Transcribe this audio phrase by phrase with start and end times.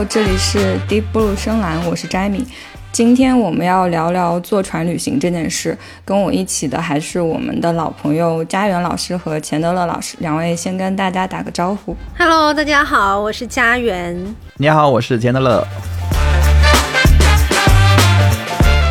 [0.00, 2.46] Hello，这里是 Deep Blue 深蓝，我是 Jamie。
[2.90, 5.76] 今天我们要聊聊坐船旅行这件事。
[6.06, 11.94] 跟我一起的还是我们的老朋友家园老师和钱德勒老师，两位先跟大家打个招呼。
[12.16, 14.16] Hello，大家好，我是家园。
[14.56, 15.62] 你好，我是钱德勒。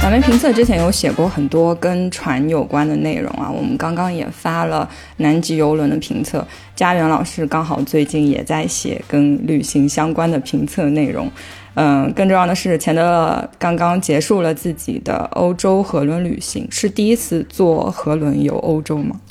[0.09, 6.44] 我们评测之前有写过很多跟船有关的内容啊，我们刚刚也发了南极游轮的评测。
[6.76, 11.31] 家园老师刚好最近也在写跟旅行相关的评测内容。
[11.76, 19.22] 嗯，更重要的是，钱德勒刚刚结束了自己的欧洲河轮旅行，是第一次坐河轮游欧洲吗？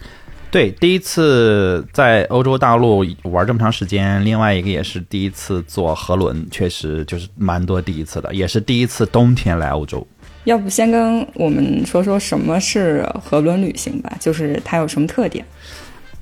[0.53, 10.07] 对，第一次在欧洲大陆玩这么长时间，另外一个也是第一次坐河轮，确实就是蛮多第一次的，也是第一次冬天来欧洲。
[10.49, 15.45] 要不先跟我们说说什么是河轮旅行吧，就是它有什么特点。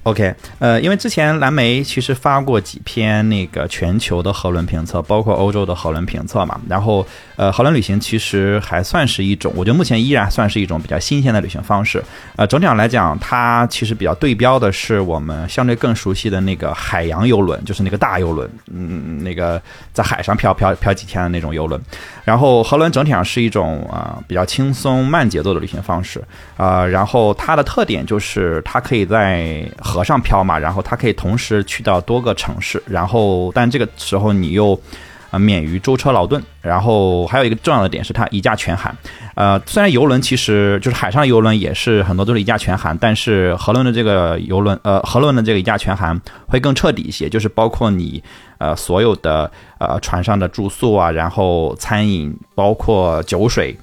[0.06, 6.60] ？OK，呃，因为之前蓝莓其实发过几篇那个全球的河轮评测，包括欧洲的河轮评测嘛。
[6.68, 7.04] 然后，
[7.34, 12.00] 呃，河轮旅行其实还算是一种，我觉得目前依然算是一种比较新鲜的旅行方式。
[12.36, 19.60] 呃，整体上来讲，它其实比较对标的是我们相对更熟悉的那个海洋游轮，就是那个大游轮，嗯，那个
[19.92, 21.82] 在海上漂漂漂几天的那种游轮。
[22.24, 26.22] 然后，河轮整体上是一种啊比较轻松慢节奏的旅行方式
[26.56, 26.86] 啊。
[26.86, 29.64] 然后它的特点就是它可以在
[29.96, 34.78] 河上漂嘛，然后它可以同时去到多个城市，然后但这个时候你又，
[35.30, 38.94] 啊免于舟车劳顿，然后还有一个重要的点是它一价全含，
[39.34, 48.22] 呃，虽然游轮其实就是海上游轮也是很多都是一价全含，但是河轮的这个游轮，呃，河轮的这个一价全含会更彻底一些，就是包括你
[48.58, 53.74] 呃所有的呃船上的住宿啊，然后餐饮，包括酒水。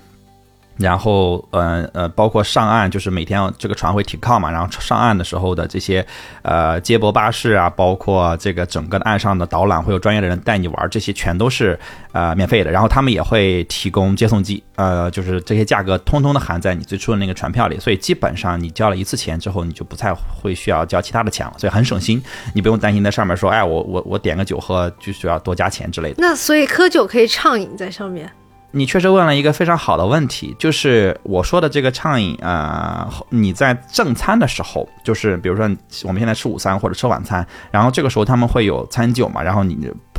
[0.78, 6.06] 然后，呃呃，包括上岸，就是每天这个船会停靠嘛，然后上岸的时候的这些，
[6.42, 11.80] 呃，接驳巴士啊，包括这个整个的岸上的导览，会有专业的人带你玩，这些全都是
[12.12, 12.72] 呃免费的。
[12.72, 22.22] 然后他们也会提供接送机，呃，就是这些价格通通的含在你最初的那个船票里，所以基本上你交了一次钱之后，你就不再会需要交其他的钱了，所以很省心，
[22.56, 26.16] 你不用担心在上面说，哎，我我我点个酒喝就需要多加钱之类的。
[26.18, 28.28] 那所以喝酒可以畅饮在上面。
[28.76, 35.70] 你确实问了一个非常好的问题，就是我说的这个畅饮啊，你在正餐的时候，就是比如说
[36.04, 39.78] 我们现在吃午餐或者吃晚餐，然后这个时候他们会有餐酒嘛，然后你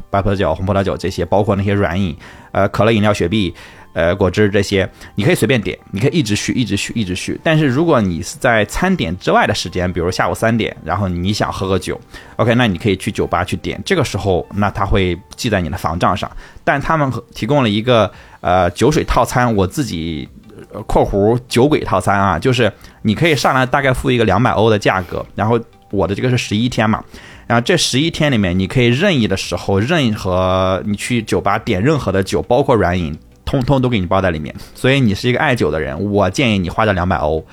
[0.09, 2.17] 白葡萄酒、红葡萄酒这些，包括那些软饮，
[2.53, 3.53] 呃，可乐、饮料、雪碧。
[3.95, 7.41] 呃，果汁这些你可以随便点，你可以一直续，一直续，一直续。
[7.45, 11.97] 但是如果你是在餐点之外的时间，比如下午三点，然后你想喝个酒
[12.35, 13.81] ，OK，那你可以去酒吧去点。
[13.87, 16.29] 这个时候，那他会记在你的房账上。
[16.65, 18.11] 但他们提供了一个
[18.45, 20.29] 呃酒水套餐，我自己
[20.87, 25.59] （括弧酒鬼套餐）啊，就是你可以上来大概付一个两百欧的价格，然后
[25.91, 27.03] 我的这个是十一天嘛，
[27.47, 33.19] 然后这十一天里面你可以任意的时候，任何你去酒吧点任何的酒，包括软饮。
[33.47, 37.45] 通通都给你包在里面，所以你是一个爱酒的人，我建议你花这两百欧。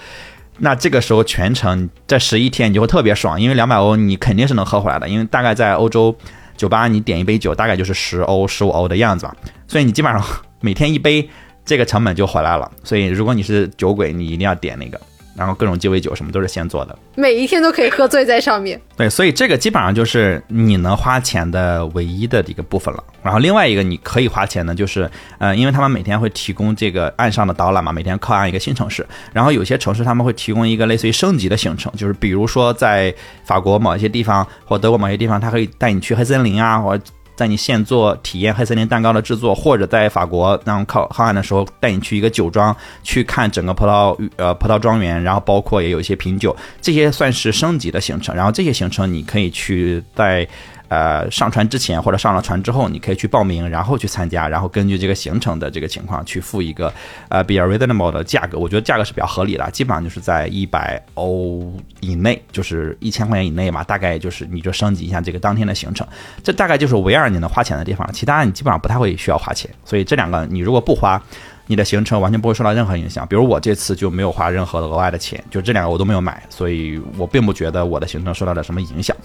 [0.60, 6.16] 那这个时候全程这十一天你就会特别爽，因为两百欧你肯定是能喝回来的，因为大概在欧洲
[6.56, 9.36] 酒吧你点一杯酒大概就是十欧十五欧的样子吧，
[9.72, 10.22] 所以你基本上
[10.60, 11.30] 每天一杯，
[11.64, 12.70] 这个成本就回来了。
[12.84, 15.00] 所以如果你是酒鬼，你一定要点那个。
[15.34, 18.80] 然后各种鸡尾酒什么都是现做的，每一天都可以喝醉在上面。
[18.98, 23.02] 对，所以这个基本上就是你能花钱的唯一的一个部分了。
[23.24, 29.08] 然后另外一个你可以花钱的，就是呃，因为他们每天会提供这个岸上的导览嘛，每天靠岸一个新城市。
[29.32, 33.16] 然后有些城市他们会提供一个类似于升级的行程，就是比如说在
[33.46, 37.00] 法国某一些地方或德国某些地方，他可以带你去黑森林啊，或。
[37.42, 48.36] 带你现做体验黑森林蛋糕的制作，或者在法国，然后靠靠岸的时候带你去一个酒庄去看整个葡萄呃葡萄庄园，然后包括也有一些品酒，这些算是升级的行程。
[48.36, 50.48] 然后这些行程你可以去在。
[50.92, 56.94] 呃，上船之前或者上了船之后，你可以去报名，然后去参加，然后根据这个行程的这个情况去付一个
[57.30, 58.60] 呃比较 reasonable 的价格。
[58.60, 63.86] 我觉得价格是比较合理的，基本上就是在一百欧以内，就是一千块钱以内嘛。
[63.86, 66.06] 大概就是你就升级一下这个当天的行程，
[66.44, 69.72] 这大概就是唯二你能花钱的地方，其他你基本上不太会需要花钱。
[69.86, 71.24] 所以这两个你如果不花，
[71.68, 73.26] 你的行程完全不会受到任何影响。
[73.26, 79.16] 比如我这次就没有花任何额外的钱，就这两个我都没有买，所以我并不觉得我的行程受到了什么影响。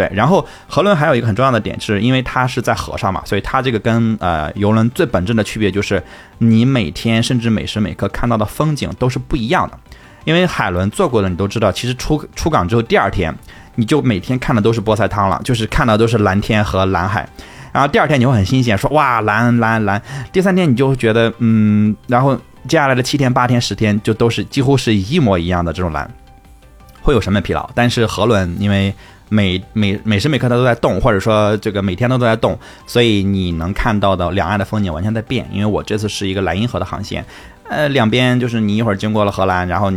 [0.00, 6.02] 对，然后河轮还有一个很重要的点，是因为它是在河上嘛，所以它这个跟呃游轮最本质的区别就是，
[6.38, 9.78] 你每天甚至每时每刻看到的风景都是不一样的。
[10.24, 13.34] 因为海轮坐过的你都知道，其实出出港之后第二天，
[13.74, 17.28] 你就每天看的都是菠菜汤了，就是看到都是蓝天和蓝海，
[17.70, 20.00] 然后第二天你会很新鲜，说哇蓝蓝蓝，
[20.32, 22.34] 第三天你就会觉得嗯，然后
[22.66, 26.10] 接下来的七天八天十天就都是几乎是一模一样的这种蓝，
[27.02, 27.68] 会有审美疲劳。
[27.74, 28.94] 但是河轮因为
[29.30, 35.48] 每每每时每刻它都在动，或者说这个每天都都在动，所以你能看到的两岸的风景完全在变。
[35.50, 37.24] 因为我这次是一个莱茵河的航线，
[37.70, 39.90] 呃，两边就是你一会儿经过了荷兰，然后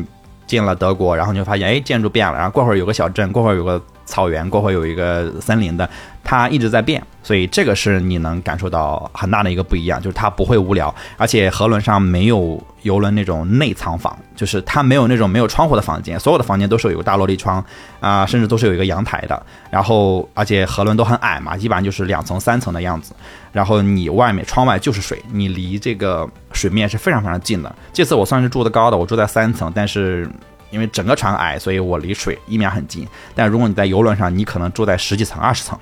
[0.48, 3.82] 进了德国，然后你就发现，哎，建筑变了，然后过会儿有个小镇，过会儿有个。
[4.06, 5.90] 草原过会有一个森林的，
[6.24, 17.64] 它一直在变，所以这个是你能感受到很大的一个不一样，就是它不会无聊，而且河轮上没有游轮那种内仓房，就是它没有那种没有窗户的房间，所有的房间都是有一个大落地窗
[18.00, 19.42] 啊，甚至都是有一个阳台的。
[19.70, 23.14] 然后，而且河轮都很矮嘛，基本上就是两层三层的样子。
[23.52, 27.74] 然后你外面窗外就是水，你离这个水面是非常非常近的。
[27.94, 30.30] 这次我算是住的高的，我住在三层，但是。
[30.74, 33.08] 因为整个船矮，所以我离水一秒很近。
[33.36, 35.78] 但如果你在游轮上，你可能住在十几层、二十层，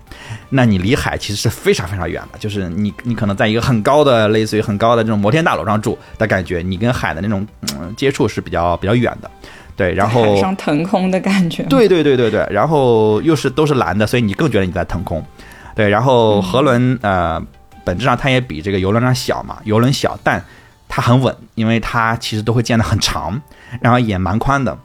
[0.50, 2.38] 那你离海其实是非常非常远的。
[2.38, 9.32] 就是你，你可能在一个很高的，类似于很高的这种摩天大楼上住的感觉，你跟海的那种嗯接触是比较比较远的。
[9.78, 11.64] 对，然后海上腾空的感觉。
[11.64, 15.26] 对对对对对，然后又是都是蓝的，所以你更觉得你在腾空。
[15.74, 17.42] 对，然后河轮呃，
[17.86, 20.44] 本质上它也比这个游轮上小嘛，游轮小，但
[20.94, 23.42] 它很稳，因为它其实都会建的很长。
[23.80, 24.78] 然后也蛮宽的，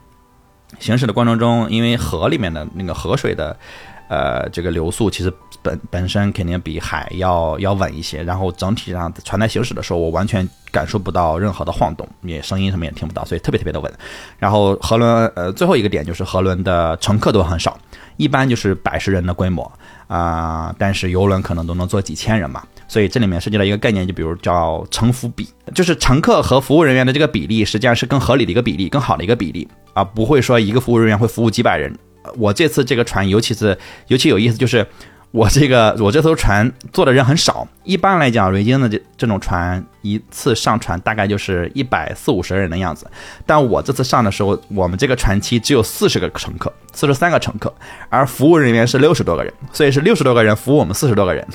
[0.79, 3.59] 行驶的过程中，因为河里面的那个河水的，
[4.07, 5.31] 呃，这个流速其实
[5.61, 8.23] 本本身肯定比海要要稳一些。
[8.23, 13.91] 然后整体上船在行驶的时候，我完全感受不到任何的晃动，也声音什么也听不到，所以特别特别的稳。
[14.37, 17.77] 然后河轮，呃，最后一个点就是河轮的乘客都很少，
[18.17, 19.69] 一般就是百十人的规模
[20.07, 22.63] 啊，但是游轮可能都能坐几千人嘛。
[22.87, 31.93] 所以这里面涉及到一个概念，就比如叫乘服比，就是乘客和服务人员的这个比例，实际上是更合理的一个比例，更好的一个比例啊，不会说一个服务人员会服务几百人。
[32.37, 33.77] 我这次这个船，尤其是
[34.07, 34.85] 尤其有意思，就是
[35.31, 37.67] 我这个我这艘船坐的人很少。
[37.83, 43.05] 一般来讲，瑞金的这这种船一次上船大概就是一百四五十人的样子，
[43.45, 47.73] 但我这次上的时候，我们这个船期只有四十个乘客，四十三个乘客，
[48.09, 51.45] 而服务人员是六十多个人，所以是六十多个人服务我们四十多个人。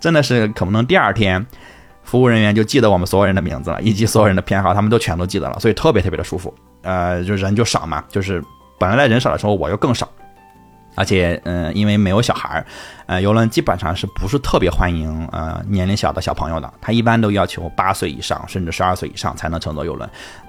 [0.00, 1.46] 真的是可不能第二天，
[2.02, 6.52] 服务人员就记得我们所有人的名字了，以及所有人的偏好，他们都全都记得了，所以特别特别的舒服。
[6.82, 8.42] 呃，就人就少嘛，就是
[8.82, 10.08] 本来人少的时候我又更少。
[10.94, 12.66] 而且，嗯，因为没有小孩儿，
[13.06, 16.70] 呃，游轮基本上是不是特别欢迎呃年龄小的小朋友的？
[16.82, 20.06] 他一般都要求八岁以上，甚至十二岁以上才能乘坐游轮，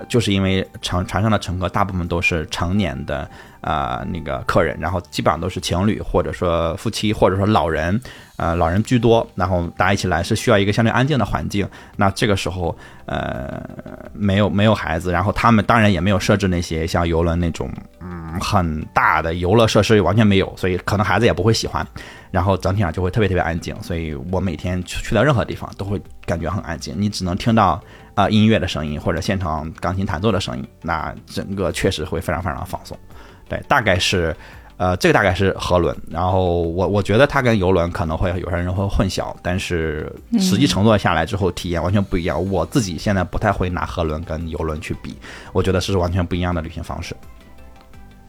[0.10, 3.30] 就是因为乘船上的乘客大部分都是成年的
[3.62, 7.98] 啊那个客人，然后基本上都是情侣或者说夫妻或者说老人，
[8.44, 11.66] 呃，老人居多，然后大家一起来是需要一个相对安静的环境。
[11.96, 13.64] 那这个时候，呃，
[14.12, 18.38] 没有没有孩子，然后他们当然也没有设置那些像游轮那种嗯。
[18.42, 21.86] 很大的游乐设施完全没有，所以可能孩子也不会喜欢。
[22.32, 26.96] 然后整体上就会特别特别安静，所以我每天去去到任何地方都会感觉很安静。
[26.98, 27.80] 你只能听到
[28.16, 32.98] 啊音乐的声音或者现场钢琴弹奏的声音，那整个确实会非常非常放松。
[33.48, 34.36] 对，大概是
[34.84, 42.52] 呃这个大概是河轮，然后我我觉得它跟游轮可能会有些人会混淆，但是实际乘坐下来之后体验完全不一样。
[42.52, 45.16] 我自己现在不太会拿河轮跟游轮去比，
[45.54, 47.16] 我觉得是完全不一样的旅行方式。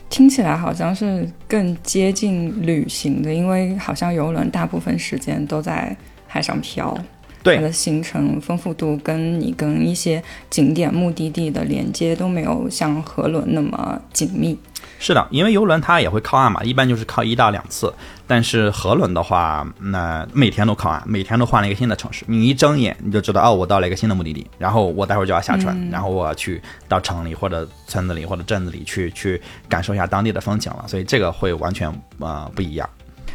[0.09, 5.97] 听起来好像是更接近旅行的，因为好像游轮大部分时间都在
[6.29, 7.05] 海上漂，对
[7.45, 14.59] 它的行程丰富度跟你跟一些景点目的地的连接都没有像河轮那么紧密。
[14.99, 17.93] 是的，因为游轮它也会靠岸嘛，一般就是靠一到两次。
[18.27, 22.25] 但是河轮的话，那每天都靠岸，每天都换了一个新的城市。
[22.27, 30.85] 你一睁眼你就知道，哦，我到了一个新的目的地，然后我待会儿就要下船，然后我要去到城里或者村子里或者镇子里去去感受一下当地的风情了。
[30.87, 32.89] 所以这个会完全呃不一样。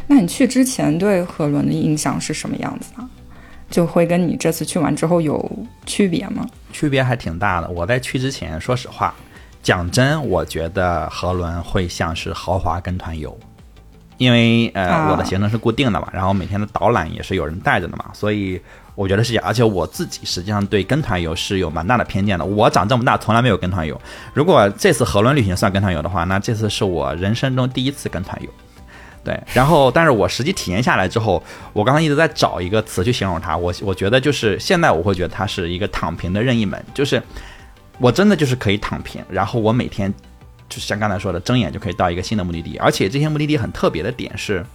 [0.07, 3.07] 那你去之前对河轮的印象是什么样子呢？
[3.69, 5.49] 就会跟你这次去完之后有
[5.85, 6.45] 区别吗？
[6.71, 7.69] 区别还挺大的。
[7.69, 9.13] 我在去之前，说实话。
[9.61, 13.37] 讲真，我觉得河轮会像是豪华跟团游，
[14.17, 18.59] 因为呃，我的行程是固定的嘛，然后每天的导览也是有人带着的嘛，所以
[18.95, 19.45] 我觉得是这样。
[19.45, 22.45] 而且我自己实际上对跟团游是有蛮大的偏见的。
[22.45, 23.99] 我长这么大从来没有跟团游，
[24.33, 28.49] 如果这次河轮旅行算跟团游的话，那这次是我人生中第一次跟团游。
[29.29, 31.43] 对，然后但是我实际体验下来之后，
[31.73, 37.21] 我刚才一直在找一个词去形容它，我我觉得就是现在我会觉得它是一个躺平的任意门，就是。
[38.01, 40.09] 我真的就是可以躺平，然后我每天
[40.69, 44.65] 就像刚才说的，睁眼就可以到一个新的目的地，而且这些目的地很特别的点是，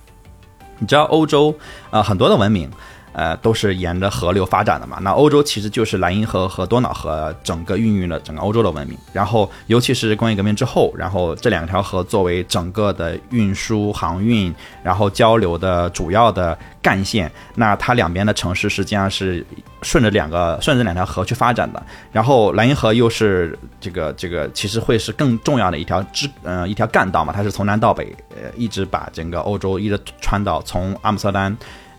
[0.78, 1.58] 你知道欧洲
[1.88, 2.70] 啊很多的文明，
[3.14, 4.99] 呃，都是沿着河流发展的嘛。
[5.00, 8.99] 那欧洲其实就是莱茵河和多瑙河整个孕育了整个欧洲的文明。
[9.12, 14.52] 然后，尤其是工业革命之后，然后这两条河作为整个的运输、航运，
[14.83, 19.47] 然后交流的主要的干线，那它两边的城市实际上是
[19.83, 21.80] 顺着两个顺着两条河去发展的。
[22.11, 31.56] 然后，莱茵河又是这个这个其实会是更重要的一条支呃一条干道嘛，它是从南到北呃一直把整个欧洲一直穿到从阿姆斯特丹。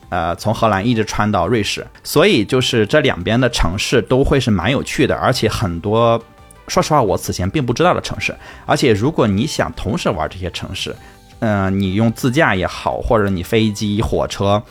[0.10, 6.22] 呃，从荷兰一直穿到瑞士，所以就是这两边的城市都会是蛮有趣的，而且很多，
[6.68, 8.34] 说实话，我此前并不知道的城市。
[8.66, 10.96] 而且如果你想同时玩这些城市，
[11.40, 14.62] 嗯，你用自驾也好，或者你飞机、火车，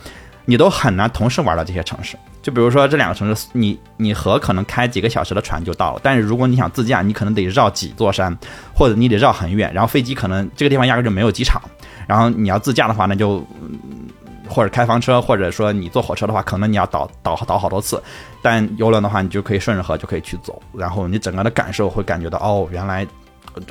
[0.45, 2.17] 你都很难同时玩到这些城市。
[2.41, 8.35] 就比如说这两个城市，你你和可能开几个小时的船就到了，但是如果你想自驾，你可能得绕几座山，
[8.73, 11.61] 或者你得绕很远，然后飞机可能这个地方压根就没有机场，
[12.07, 13.45] 然后你要自驾的话，那就。
[14.47, 18.01] 或者开房车，或者说你坐火车的话，可能你要倒倒倒好多次，
[18.41, 23.05] 但游轮的话，你就可以顺着河就可以去走，然后你整个的感受会感觉到，哦，原来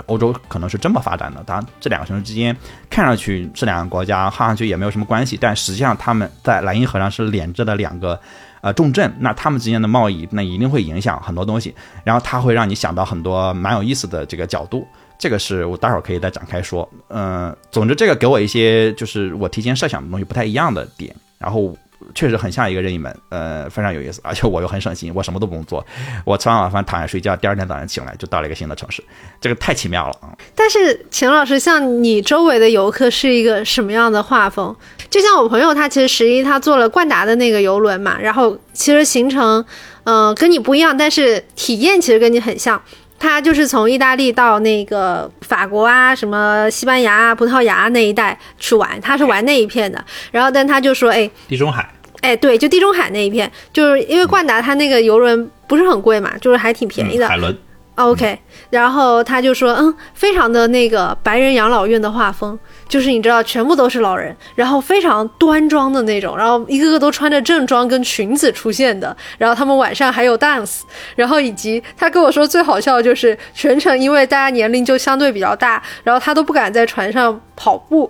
[0.07, 1.43] 欧洲可能是这么发展的。
[1.45, 2.57] 当然，这两个城市之间
[2.89, 8.19] 看上去是两个国家，看上去也没有什么关系，但实际上他们在莱茵河上是连着的两个
[8.63, 14.87] 呃重镇，那他们之间的贸易那一定会影响很多东西，然后它会让你想到很多蛮有意思的这个角度。
[15.19, 21.75] 这个是我待会儿可以再展开说，嗯，总之这个给我一些就是我提前设想的东西不太一样的点，然后
[22.15, 25.85] 确实很像一个任意门，呃，非常有意思， 而且我又很省心，我什么都不用做，
[26.25, 29.03] 我吃完晚饭躺下睡觉，第二天早上醒来就到了一个新的城市，
[29.41, 30.37] 这个太奇妙了啊！
[30.55, 34.75] 但是秦老师，像你周围的游客是一个什么样的画风？
[35.09, 39.65] 就像我朋友他其实十一他坐了冠达的那个游轮嘛，然后其实行程，
[40.03, 42.81] 嗯，跟你不一样，但是体验其实跟你很像。
[43.19, 50.03] 他就是从意大利到那个法国啊，什么西班牙、啊葡萄牙那一带去玩，他是玩那一片的。
[50.31, 51.89] 然后，但他就说，哎，地中海，
[52.21, 57.27] 哎，对，就地中海那一片，就是因为冠达他那个游轮不是很贵嘛，就是还挺便宜的。
[57.27, 57.57] 海轮。
[57.97, 58.37] OK，
[58.71, 62.59] 然后他就说，嗯，非常的那个白人养老院的画风，
[62.95, 70.83] 就是你知道，全部都是老人，然后非常端庄的那种，然后一个个都穿着正装跟裙子出现的，然后他们晚上还有 dance，
[71.17, 78.09] 然后以及他跟我说最好笑的就是全程因为大家年龄就相对比较大，然后他都不敢在船上跑步。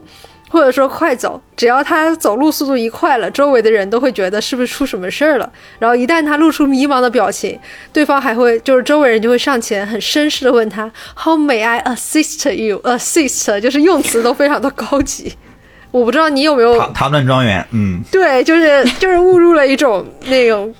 [0.54, 5.52] 或者说快走，只要他走路速度一快了，周围的人都会觉得是不是出什么事儿了。
[5.80, 7.58] 然后一旦他露出迷茫的表情，
[7.92, 12.80] 对方还会就是周围人就会上前很绅士的问他 How may I assist you?
[12.84, 15.32] Assist 就是用词都非常的高级。
[15.90, 20.72] 我不知道你有没有唐顿庄园，嗯，对，就是就是误入了一种那种，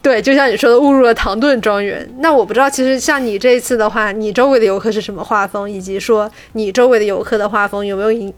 [0.00, 2.08] 对，就像你说的误入了唐顿庄园。
[2.20, 8.32] 那我不知道，其实像你这一次的话，你周围的游客是什么画风，以及说你周围的游客的画风有没有影？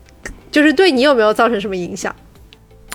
[0.57, 2.17] 就是对你有没有造成什么影响？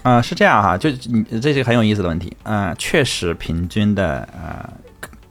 [0.02, 2.36] 啊，是这样哈，就你这是个很有意思的问题。
[2.42, 4.68] 嗯，确实平均的呃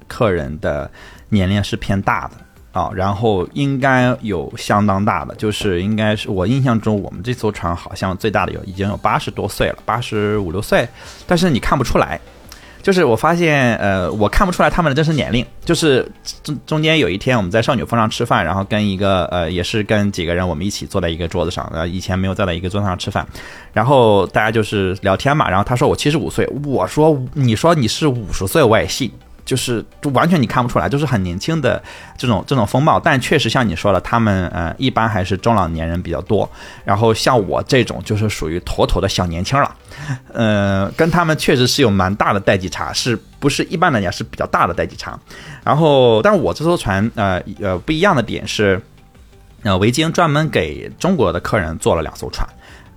[0.06, 0.88] 客人的
[1.30, 10.88] 年龄是偏大的啊，然后应该有相当大的，就是应该是我印象中我们这艘船好像最大的有已经有八十多岁了，八十五六岁，
[11.26, 12.20] 但是你看不出来。
[12.82, 15.44] 就是我发现，呃，我看不出来他们的真实年龄。
[15.64, 16.10] 就是
[16.42, 23.26] 中中间有一天我们在少女峰上吃饭，然后跟一个呃，也是跟几个人我们一起坐在一个桌子上，呃，以前没有坐在一个桌子上吃饭，
[23.72, 29.10] 然后大家就是聊天嘛，然后他说我七十五岁，我说你说你是五十岁我也信。
[29.44, 31.82] 就是就完全你看不出来，就是很年轻的
[32.16, 36.48] 这种这种风貌，但确实像你说了，他们呃一般还是中老年人比较多，
[36.84, 39.74] 然后像我这种就是属于妥妥的小年轻了，
[40.32, 45.18] 呃，跟他们确实是有蛮大的代际差，是不是一般来讲是比较大的代际差。
[45.64, 48.80] 然后，但我这艘船呃呃不一样的点是，
[49.62, 52.48] 呃维京专门给中国的客人做了两艘船。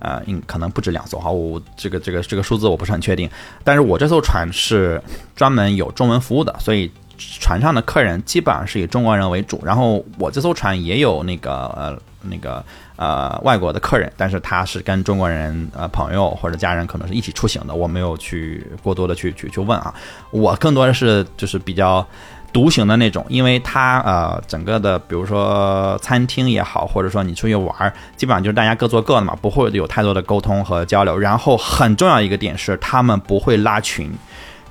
[0.04, 3.28] 呃，应可能不止两艘哈，我这个这个这个数字我不是很确定，
[3.64, 5.02] 但是我这艘船是
[5.34, 9.58] 专门有中文服务的，所以船上的客人基本上是以中国人为主。
[9.64, 12.62] 然后我这艘船也有那个呃那个
[12.96, 19.94] 呃外国的客人，但是他是跟中国人呃朋友或者家人可能是一起出行的，我没有去过多的去去去问啊，
[20.30, 22.06] 我更多的是就是比较。
[22.54, 31.18] 独行的那种，因为它呃，整个的，比如说餐厅也好，或者说你出去玩，基本上就是大家各做各的嘛，不会有太多的沟通和交流。
[31.18, 34.08] 然后很重要一个点是，他们不会拉群。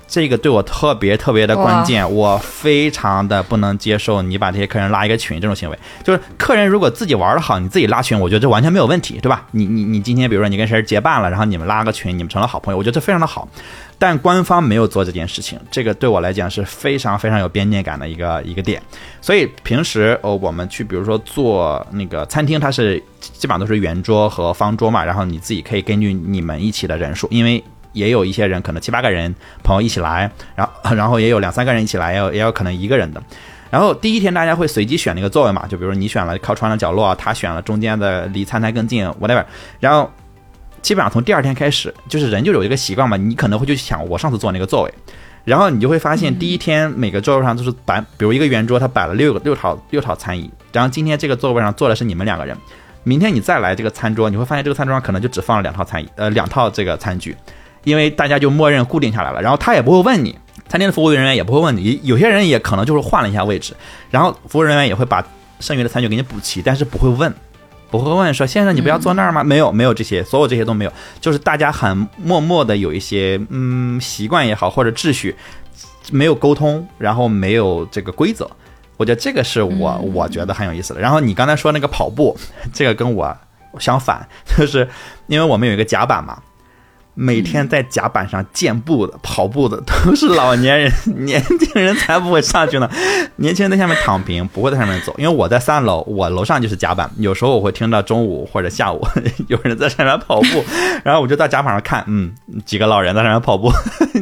[0.06, 5.80] 这个对我特别特别的关键，我非常的不能接受你把这些客人拉一个群这种行为。
[6.04, 9.44] 就是客人如果自己玩的好，你自己拉群，我觉得这完全没有问题，对吧？
[9.52, 13.48] 你你你今天比如说你跟谁结伴了，然后你们拉个群，你们成了好朋友，我觉得这非常的好。
[14.06, 18.82] 但官方没有做这件事情，这个对我来讲是非常非常有边界感的一个一个点。
[19.22, 27.64] 所以平时呃我们去比如说做那个餐厅，它是基本上都是圆桌和方桌嘛，然后你自己可以根据你们一起的人数，因为。
[27.94, 29.32] 也有一些人可能七八个人
[29.62, 33.22] 朋友一起来，然后然后也有两三个人一起来，也有也有可能一个人的。
[33.70, 39.46] 然后第一天大家会随机选那个座位嘛，就比如你选了靠窗的角落，他选了中间的离餐台更近，whatever。
[39.80, 40.10] 然后
[40.84, 44.94] 基本上从第二天开始，就是人就有一个习惯嘛，你可能会去想我上次坐那个座位，
[45.46, 52.56] 然后你就会发现第一天每个座位上都是摆，比如一个圆桌，它摆了六个六套六套餐椅，然后今天这个座位上坐的是你们两个人，
[53.04, 57.36] 明天你再来这个餐桌，你会发现这个餐桌上可能就只放了两套餐椅，呃，两套这个餐具，
[57.86, 60.38] 因为大家就默认固定下来了，然后他也不会问你。
[60.70, 63.76] 餐厅的服务人员也不会问你，有些人也可能就是换了一下位置，
[64.10, 65.24] 然后服务人员也会把
[65.60, 67.32] 剩余的餐具给你补齐，但是不会问，
[68.00, 69.44] 不会问说先生你不要坐那儿吗？
[69.44, 75.36] 没有，没有这些，所有这些都没有，就是大家很默默的有一些嗯习惯也好或者秩序，
[76.12, 78.50] 没有沟通，然后没有这个规则，
[78.98, 81.00] 我觉得这个是我我觉得很有意思的。
[81.00, 82.38] 然后你刚才说那个跑步，
[82.74, 83.36] 这个跟我
[83.80, 84.88] 相反， 就是
[85.28, 86.42] 因为我们有一个甲板嘛。
[87.16, 90.92] 每天在甲板上健步的、跑步的都是老年人，
[91.26, 92.90] 年轻人才不会上去呢。
[93.38, 95.14] 年轻人在下面躺平，不会在上面走。
[95.20, 97.10] 因为我在三楼，我楼上就是甲板。
[97.18, 99.06] 有时候我会听到中午或者下午
[99.48, 100.64] 有人在上面跑步，
[101.06, 102.34] 然后我就到甲板上看，嗯，
[102.66, 103.72] 几个老人在上面跑步，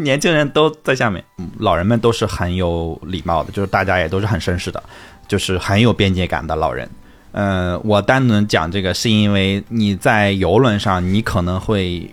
[0.01, 1.23] 年轻人都在下面。
[1.59, 4.83] 老人们都是很有礼貌的，就是大家也都是很绅士的，
[5.27, 6.89] 就是很有边界感的老人。
[7.31, 12.11] 嗯，我单纯讲这个是因为你在游轮上，你可能会。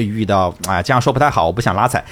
[0.00, 2.04] 遇到啊，这样说不太好，我不想拉踩，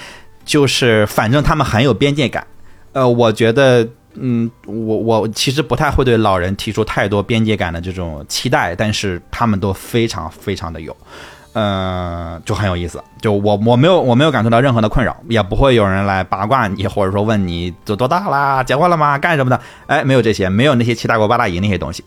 [0.45, 2.47] 就是反正他们很有边界感。
[2.93, 10.97] 呃，我觉得，嗯，我我其实不太会对老人提出太多边界感的这种期待，但是他们都非常非常的有，
[11.53, 13.01] 嗯，就很有意思。
[13.21, 19.61] 就我我没有我没有感受到任何的困扰，也不会有人来八卦你，或者说问你都多大啦，结婚了吗，干什么的？
[19.87, 22.03] 哎，没有这些，没有那些七大姑八大姨那些东西，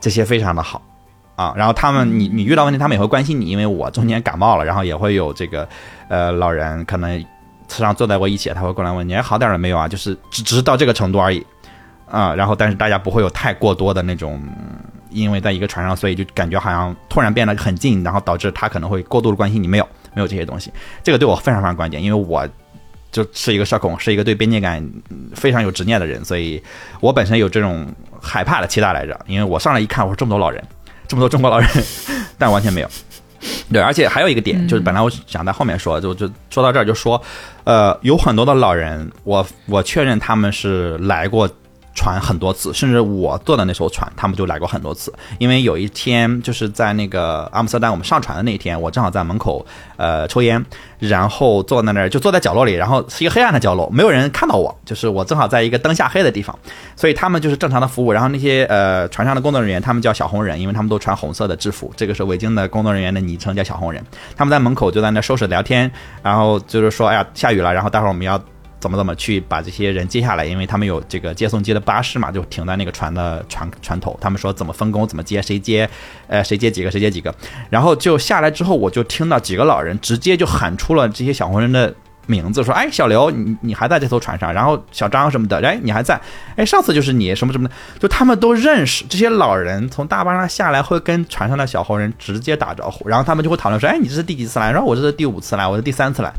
[0.00, 0.82] 这些非常的好。
[1.36, 5.68] 啊，然后他们，你你遇到问题，他们也会关心你，因为我中间感冒了，然后也会有这个，
[6.08, 7.22] 呃，老人可能
[7.68, 9.86] 车上坐在我一起，他会过来问你，哎，好点了没有啊？
[9.86, 11.44] 就是只只是到这个程度而已，
[12.10, 14.42] 啊，然后但是大家不会有太过多的那种，
[15.10, 22.48] 因为在一个船上，所以就感觉好像突然变得很近，然后导致他可能会过度的关心你，没有，没有这些东西，这个对我非常非常关键，因为我
[23.12, 24.82] 就是一个社恐，是一个对边界感
[25.34, 26.62] 非常有执念的人，所以
[27.00, 27.86] 我本身有这种
[28.22, 30.64] 害怕的期待来着，因为我上来一看，我说这么多老人。
[31.08, 31.68] 这么多中国老人，
[32.38, 32.88] 但完全没有。
[33.72, 37.20] 对，而且还有一个点，就是本来我想在后面说，就就说到这儿，就说，
[37.64, 41.48] 呃，有很多的老人，我我确认他们是来过。
[41.96, 45.12] 船很多次，甚至我坐的那艘船，他们就来过很多次。
[45.38, 49.64] 因为有一天就是在那个阿姆斯特丹，我们上船的那一天，我正好在门口
[49.96, 50.64] 呃抽烟，
[50.98, 56.56] 然后坐在那儿，就坐在角落里，然后是一个黑暗的角落，没有人看到我，就是我正好在一个灯下黑的地方，
[56.94, 58.12] 所以他们就是正常的服务。
[58.12, 64.04] 然后那些呃船上的工作人员，他们叫小红人，因为他们都穿红色的制服，这个是维京的工作人员的昵称，叫小红人。
[64.36, 65.90] 他们在门口就在那收拾聊天，
[66.22, 68.38] 然后就是说，哎呀，下雨了，然后待会儿我们要。
[68.78, 70.44] 怎么怎么去把这些人接下来？
[70.44, 74.16] 因为他们有这个接送机的巴士嘛，就停在那个船的船船头。
[74.20, 75.88] 他们说怎么分工，怎么接，谁接，
[76.26, 77.34] 呃，谁接几个，谁接几个。
[77.70, 81.94] 然后就下来之后，我就听到几个老人直接就喊出了这些小红人的
[82.26, 86.20] 名字，说：“哎，小刘，你你还在这艘船上？”然后小张什么的，哎，你还在？
[86.56, 89.88] 哎，上次就是你什么什么的，就他们都认识这些老人。
[89.88, 96.32] 从大巴上下来会跟船上的小红人直接打招呼，然后他们就会讨论说：“哎，你这是第几次来？”然后我这是第五次来，我是第三次来。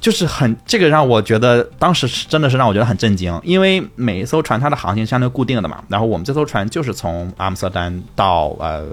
[0.00, 8.84] 就是很这个让我觉得当时是真的是让我觉得很震惊，因为每一艘船它的航行相对固定的嘛，然后我们这艘船就是从阿姆斯特丹到呃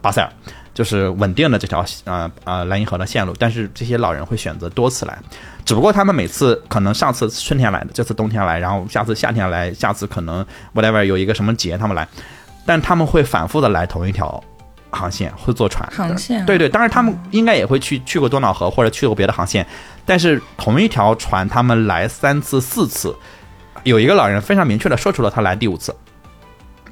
[0.00, 0.30] 巴塞尔，
[0.74, 5.18] 就是稳定的这条呃呃莱茵河的线路，但是这些老人会选择多次来，
[5.64, 10.44] 只不过他们每次可能上次春天来的，这次冬天来，然后下次夏天来，下次可能
[10.74, 12.06] whatever 有一个什么节他们来，
[12.66, 14.42] 但他们会反复的来同一条
[14.90, 19.66] 航线，会坐船航线，对对，当然他们应该也会去去过多瑙河或者去过别的航线。
[20.04, 23.14] 但是同一条船，他们来三次、四次，
[23.84, 25.94] 有一个老人非常明确的说出了他来第五次，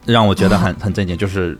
[0.04, 1.16] 让我觉得很很震惊。
[1.16, 1.58] 就是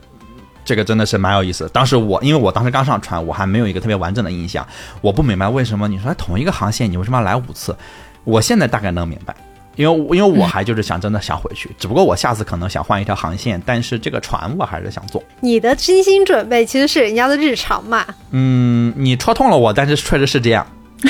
[0.63, 1.69] 这个真的是蛮有意思。
[1.73, 4.65] 当时我因为我当时刚上船，我还没有一个特别完整的印象，
[5.01, 7.75] 我不明白为什么你说同一个航线，你为什么要来五次？
[8.23, 9.35] 我现在大概能明白，
[9.75, 15.23] 因为因为我还就是想真的想回去， 只不过我下次可能想换一条航线，但是这个船我还是想坐。
[15.39, 18.05] 你的精心准备其实是人家的日常嘛？
[18.31, 20.65] 嗯，你戳痛了我，但是确实是这样。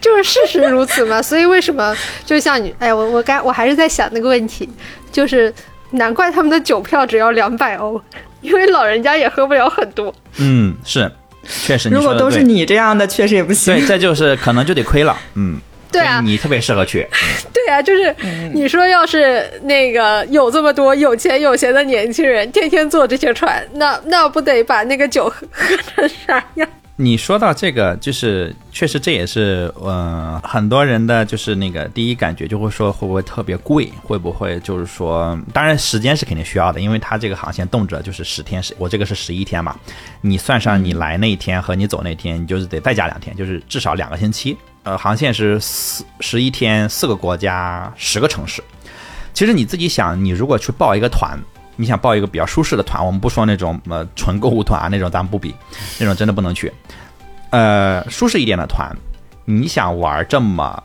[0.00, 4.68] 就是事实如此嘛， 所以为什么就像你，哎，我我该我还是在想那个问题，
[5.12, 5.52] 就是
[5.90, 8.00] 难怪他们的酒票只要两百欧，
[8.40, 10.12] 因为老人家也喝不了很多。
[10.38, 11.10] 嗯，是，
[11.64, 11.88] 确实。
[11.88, 13.74] 如果都是你这样的，确实也不行。
[13.76, 15.16] 对，这就是可能就得亏了。
[15.34, 15.60] 嗯，
[15.92, 17.06] 对啊，你特别适合去。
[17.52, 18.14] 对啊，就是
[18.52, 26.68] 你说要是那个有这么多有钱有闲的年轻人，天天坐这些船，那那不得把那个酒喝喝成啥样？
[26.96, 39.74] 你说到这个，就是确实这也是呃很多人的就是那个第一感觉就会说会不会特别贵，会不会就是说，当然时间是肯定需要的，因为它这个航线动辄就是十天，十我这个是十一天嘛，
[40.20, 44.56] 你算上你来那一天和你走那天，你就是得再加两天，就是至少两个星期。
[44.84, 48.62] 呃，航线是四十一天，四个国家，十个城市。
[49.32, 51.38] 其实你自己想，你如果去报一个团。
[51.74, 55.54] 你想报一个比较舒适的团，我们不说那种呃纯购物团啊，那种咱们不比，
[55.98, 56.70] 那种真的不能去。
[57.48, 58.94] 呃，舒适一点的团，
[59.46, 60.80] 你想玩这么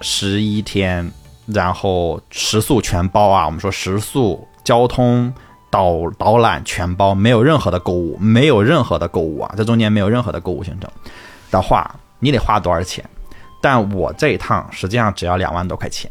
[0.00, 1.10] 十一天，
[1.46, 3.44] 然后食宿全包啊？
[3.44, 5.30] 我们说食宿、交通、
[5.68, 10.88] 导导览全包，没有任何的购物，没有任何的购物啊，这中间没有任何的购物行程
[11.50, 13.04] 的话，你得花多少钱？
[13.60, 16.10] 但我这一趟实际上只要两万多块钱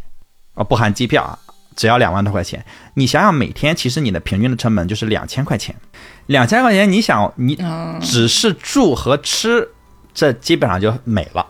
[0.54, 1.38] 啊，不含机票啊。
[1.76, 5.74] 只要两万多块钱，你想想，每天其实你的平均的成本就是两千块钱，
[6.26, 7.58] 两千块钱，你想你
[8.02, 9.66] 只是住和吃，
[10.14, 11.46] 这基本上就没了，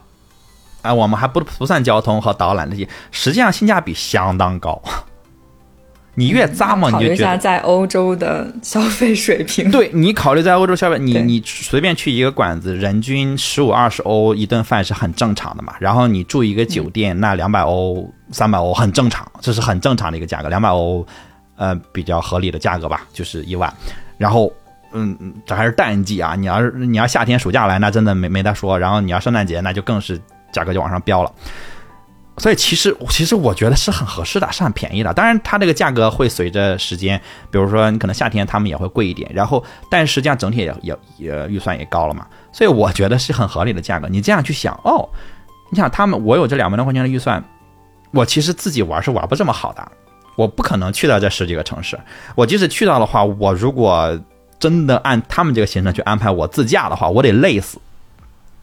[0.84, 4.80] 啊，我们还不不算交通和导览这些，实际上性价比相当高。
[6.19, 9.71] 你越咂摸，你就觉得在欧洲的消费水平。
[9.71, 15.73] 对你考虑在欧洲消费，你你随便去一个馆子，人均十五二十欧一顿饭是很正常的嘛。
[15.79, 21.08] 然后你住一个酒店，那两百欧三百欧很正常，这是很正常的一个价格，两百欧，
[21.55, 23.73] 呃，比较合理的价格吧，就是一万。
[24.17, 24.51] 然后，
[24.91, 28.77] 嗯，这还是淡季啊，你要是你要夏天暑假来，那真的没没得说。
[28.77, 30.19] 然后你要圣诞节，那就更是
[30.51, 31.32] 价格就往上飙了。
[32.39, 35.13] 所以其实其实我觉得是很合适的，是很便宜的。
[35.13, 37.19] 当然，它这个价格会随着时间，
[37.52, 39.30] 比如说你可能夏天他们也会贵一点。
[39.34, 42.25] 然后，但实际上整体也也也预算也高了嘛。
[42.52, 44.08] 所以我觉得是很合理的价格。
[44.08, 45.08] 你这样去想哦，
[45.69, 47.43] 你想他们我有这两万多块钱的预算，
[48.12, 49.91] 我其实自己玩是玩不这么好的。
[50.36, 51.99] 我不可能去到这十几个城市。
[52.34, 54.17] 我即使去到的话，我如果
[54.58, 57.78] 真的按他们这个行程去安排我自驾的话，我得累死。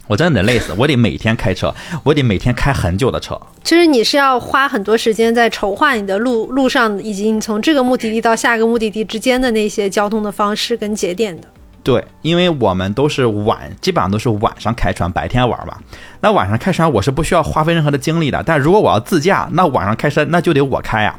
[0.06, 3.38] 我真的得累死，我得每天开车，我得每天开很久的车。
[3.64, 11.48] 其实你是要花很多时间在筹划你的路路上，以及你从这个目的地到下一个目的地之间的那些交通的方式跟节点的。
[11.82, 15.76] 对，因为我们都是晚，基本上都是晚上开船，白天玩嘛。
[16.20, 21.16] 那晚上开船我是不需要花费任何的精力的，但如果我要自驾，那晚上开车那就得我开呀，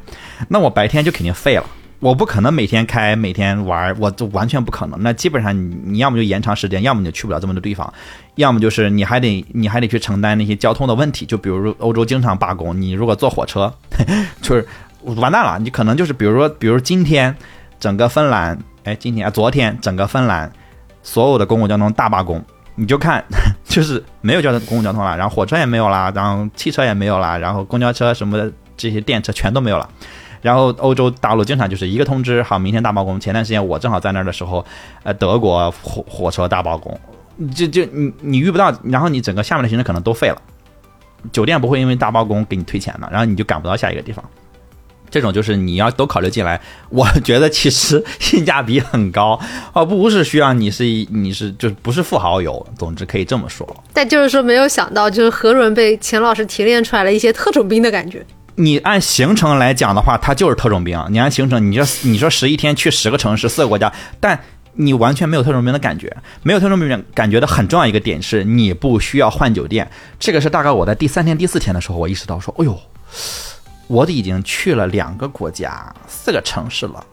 [0.49, 1.65] 那我白天就肯定废了。
[1.99, 5.01] 我不可能每天开，每天玩，我就完全不可能。
[5.01, 7.91] 那基本上你你要么就延长时间，要么你就去不了这么多地方，
[8.35, 11.25] 要么就是你还得你还得去承担那些交通的问题。
[11.25, 13.73] 就比如欧洲经常罢工，你如果坐火车，
[14.41, 14.67] 就是
[15.01, 15.57] 完蛋了。
[15.57, 17.35] 你可能就是比如说，比如今天
[17.79, 20.51] 整个芬兰，哎，今天啊，昨天整个芬兰
[21.01, 22.39] 所有的公共交通大罢工，
[22.75, 23.23] 你就看
[23.65, 29.89] 就是没有交通公共交通了，然后火车也没有了，然后汽车也没有了，然后公交车什么的这些电车全都没有了。
[30.41, 33.19] 然后欧洲大陆经常就是一个通知，好，明天大罢工。
[33.19, 34.65] 前段时间我正好在那儿的时候，
[35.03, 36.99] 呃，德国火火车大罢工，
[37.55, 40.41] 就就你你遇不到，然后你整个下面的行程可能都废了，
[41.31, 44.23] 酒店不会因为大罢工给你退钱的，然后你就赶不到下一个地方。
[45.09, 49.39] 这种就是你要都考虑进来，我觉得其实性价比很高，
[49.71, 53.65] 而不是需要你是你是就是不是富豪游，总之可以这么说。
[53.93, 58.23] 但就是说没有想到，就是何润被钱老师提炼出来了一些特种兵的感觉。
[58.59, 60.99] 你按行程来讲的话，它就是特种兵。
[61.09, 64.39] 你按行程，你说你说十一天去十个城市、四个国家，但
[64.73, 66.11] 你完全没有特种兵的感觉。
[66.41, 69.87] 没有特种兵感觉的很重要一个点是，你不需要换酒店。
[70.19, 72.79] 这个是大概我在第三天、第四天的时候，我意识到说，哎呦，
[73.85, 77.05] 我已经去了两个国家、四个城市了，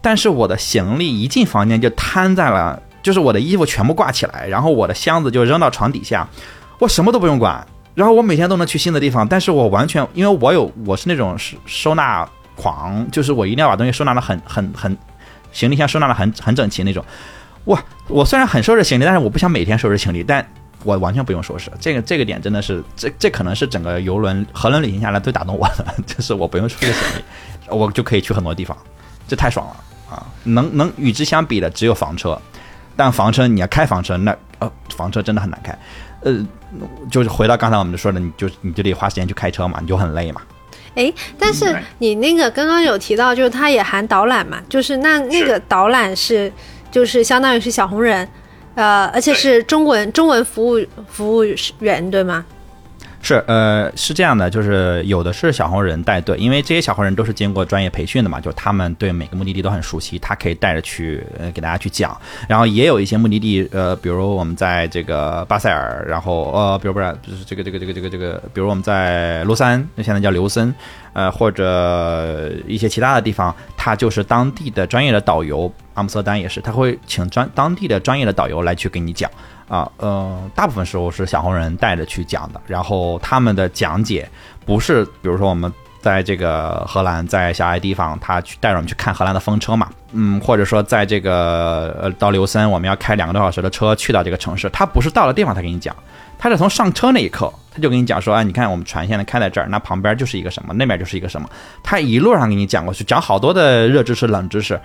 [0.00, 6.28] 但是我的行李一进房间就摊在了，就是我的衣服全部挂起来，然后我的箱子就扔到床底下，
[6.78, 7.66] 我什么都不用管。
[7.94, 14.96] 然后我每天都能去新的地方，但是我完全因为我有我是那种收收纳狂，就是我一定要把东西收纳的很很很，
[15.52, 17.04] 行李箱收纳的很很整齐那种。
[17.66, 20.46] 哇，我虽然很收拾行李，但是我不想每天收拾行李，但
[20.82, 21.70] 我完全不用收拾。
[21.80, 27.24] 这个这个点真的是，这这可能是整个游轮河轮旅行下来最打动我的， 就是我不用收拾行李，
[27.68, 28.76] 我就可以去很多地方，
[29.26, 29.76] 这太爽了
[30.10, 30.26] 啊！
[30.42, 32.38] 能能与之相比的只有房车，
[32.96, 35.76] 但房车你要开房车，那呃房车真的很难开。
[36.24, 36.46] 呃，
[37.10, 40.42] 就是回到刚才我们说的，你就你就得花时间去开车嘛，你就很累嘛。
[40.96, 46.52] 哎，但是你那个刚刚有提到，就是它也含导览嘛，就是那那个导览是
[46.90, 48.28] 就是相当于是小红人，
[48.74, 51.44] 呃，而且是中文中文服务服务
[51.80, 52.44] 员对吗？
[53.24, 62.14] 是，呃，是这样的，就是有的是小红人带队，因为这些小红人都是经过专业培训的嘛，就他们对每个目的地都很熟悉，他可以带着去，呃，给大家去讲。
[62.46, 70.74] 然后也有一些目的地，呃，比如我们在这个巴塞尔，然后呃，比如不是，就是这个这个这个这个这个，比如我们在卢森，那现在叫刘森，
[71.14, 75.72] 呃，或者一些其他的地方，他就是当地的专业的导游。
[75.94, 79.30] 阿姆斯特丹也是，他会请专当地的专业的导游来去给你讲。
[79.68, 84.28] 啊，呃，大部分时候是小红人带着去讲的，然后他们的讲解
[84.66, 95.96] 不是，比如说我们在这个荷兰，在小爱地方，他去带着我们去看荷兰的风车嘛，嗯，或者说在这个呃到琉森，我们要开两个多小时的车去到这个城市，他不是到了地方他给你讲，
[96.38, 101.48] 他是从上车那一刻他就跟你讲说，啊，你看我们船现在开在这儿，那旁边就是一个什么，那边就是一个什么，
[101.82, 104.78] 他一路上给你讲过去，讲好多的热知识、冷知识。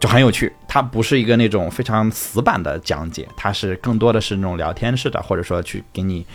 [0.00, 6.26] 就很有趣，它不是一个那种非常死板的讲解，它是更多的是那种聊天式的，或者说去给你，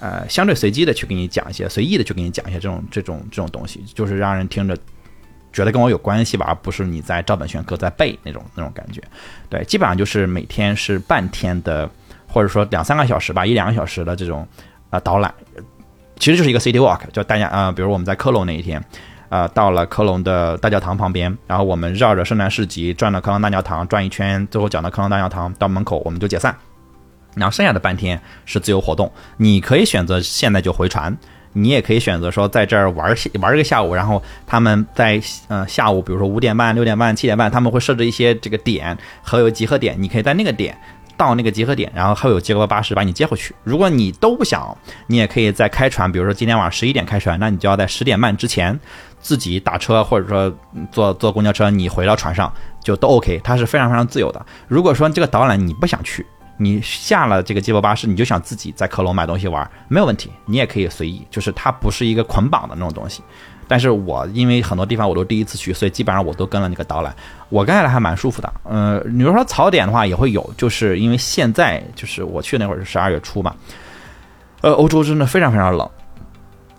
[0.00, 4.76] 呃，相对随机的去给你讲一些，随意的去给你讲一些这种这种这种东西，就是让人听着
[5.52, 9.00] 觉得跟我有关系吧，而不是你在照本宣科在背那种那种感觉。
[9.48, 11.88] 对，基本上就是每天是半天的，
[12.26, 14.46] 或者说两三个小时吧，一两个小时的这种
[14.90, 15.32] 啊导览，
[16.18, 18.82] 其实就是一个 city walk，就大家啊，比如我们在科隆那一天。
[19.34, 26.54] 呃，到了科隆的大教堂旁边，然后我们绕着圣诞市集转了科隆大教堂转一圈，最后讲到科隆大教堂到门口，我们就解散。
[27.34, 31.18] 然后剩下的半天是自由活动，你可以选择现在就回船，
[31.52, 33.92] 你也可以选择说在这儿玩玩一个下午。
[33.92, 40.78] 然后他们在呃下午，比如说五点半、六点半、七点半，他们会设置一些这个点和有集合点，你可以在那个点。
[41.16, 43.54] 到那个集合点，然后还有接驳巴士把你接回去。
[43.62, 48.78] 如果你都不想，你也可以在开船，比如说今天晚上十一点开船，那你就要在十点半之前
[49.20, 50.54] 自己打车或者说
[50.90, 53.40] 坐坐公交车，你回到船上就都 OK。
[53.44, 54.44] 它是非常非常自由的。
[54.68, 63.22] 如果说这个导览你不想去，你下了这个接驳巴士，你就想自己在科隆买东西玩，没有问题，你也可以随意，就是它不是一个捆绑的那种东西。
[63.74, 67.12] 但是我因为很多地方我都第一次去，所以基本上我都跟了那个导览，
[67.48, 68.54] 我跟下来还蛮舒服的。
[68.70, 73.52] 嗯，你说槽点的话也会有，就是因为现在就是我去那会儿是十二月初嘛，
[74.60, 75.90] 呃，欧洲真的非常非常冷。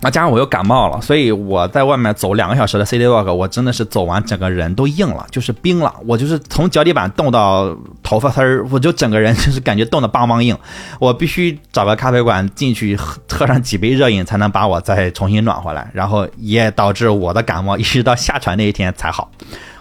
[0.00, 5.92] 那加上我又感冒了，所以我在外面走两个小时的 city walk，我真的是走完整个人都硬了，就是冰了。
[6.04, 10.56] 我就是从脚底板冻到头发丝儿，我就整个人就是感觉冻得梆梆硬。
[11.00, 15.90] 我必须找个咖啡馆进去喝喝上几杯热饮，才能把我再重新暖回来。
[15.94, 19.30] 然后也导致我的感冒一直到下船那一天才好。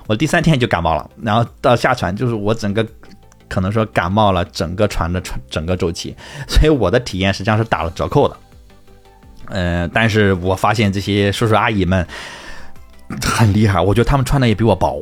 [0.08, 2.86] 我第三天就感冒了，然后到下船就是我整个
[3.50, 6.16] 可能说感冒了整个船的船整个周期，
[6.48, 8.38] 所以我的体验实际上是打了折扣的。
[9.50, 12.06] 嗯，但是我发现这些叔叔阿姨们
[13.24, 15.02] 很厉害，我觉得他们穿的也比我薄，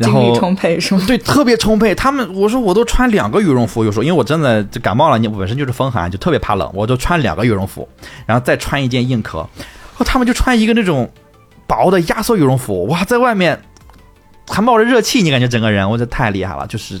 [0.00, 1.02] 精力充沛是吗？
[1.06, 1.94] 对，特别充沛。
[1.94, 7.88] 他们我说我都穿两个羽绒服，有时候因为我真的就感冒了，你本身就是风寒，就特别怕冷，我就穿两个羽绒服，
[8.26, 9.48] 然后再穿一件硬壳。
[10.04, 11.10] 他们就穿一个那种
[11.66, 13.58] 薄的压缩羽绒服，哇，在外面
[14.46, 17.00] 还冒着热气，你感觉整个人，我这太厉害了，就是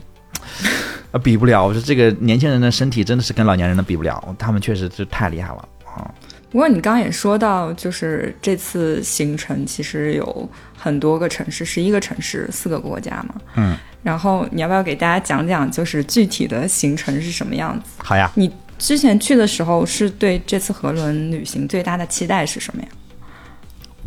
[1.12, 1.66] 啊，比不了。
[1.66, 6.10] 我说这个年轻人的身体真的是跟老年人的比不了，他们确实是太厉害了啊。
[6.50, 13.34] 不过你刚刚也说到，就是这次行程其实有很多个城市，十一个城市，四个国家嘛。
[13.56, 13.76] 嗯。
[14.02, 17.90] 然后你要不要给大家讲讲，就是具体的行程是什么样子？
[17.98, 18.30] 好呀。
[18.36, 22.88] 你之前去的时候，是对这次河轮旅行最大的期待是什么呀？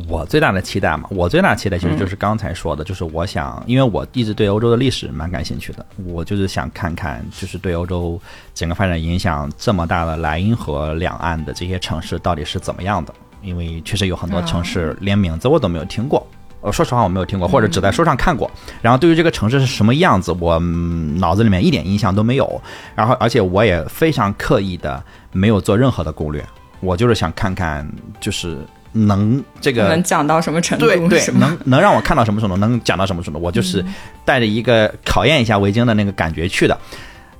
[0.07, 8.21] 我最大的期待嘛，我最大的期待其实就是刚才说的，就是我想，因为我一直对欧洲的历史蛮感兴趣的，我就是想看看，就是对欧洲
[8.53, 13.13] 整个发展影响这么大的莱茵河两岸的这些城市到底是怎么样的？
[13.41, 16.25] 因为确实有很多城市连名字我都没有听过，
[16.61, 18.49] 呃，说实话我没有听过，或者只在书上看过。
[18.81, 22.61] 然后对于这个城市是什么样子，我脑子里面一点印象都没有。
[22.95, 26.45] 然后而且我也非常刻意的没有做任何的攻略，
[26.79, 27.85] 我就是想看看，
[28.19, 28.57] 就是。
[28.91, 30.85] 能这个能讲到什么程度？
[30.85, 32.57] 对对，能能让我看到什么程度？
[32.57, 33.39] 能讲到什么程度？
[33.39, 33.85] 我就是
[34.25, 36.77] 带着一个考验一下维京的那个感觉去的。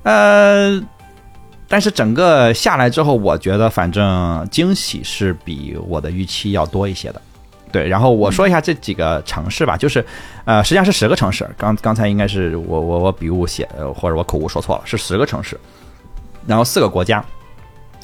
[0.02, 0.80] 呃，
[1.68, 7.20] 但是整个下来之后，我觉得反正惊喜是比我的预期要多一些的。
[7.72, 10.04] 对，然后我说一下这几个城市吧，就是
[10.44, 11.48] 呃，实际上是十个城市。
[11.56, 15.58] 刚刚才应该是我我我笔误写或者我口误说错了，是十个城市，
[16.46, 17.24] 然后四个国家。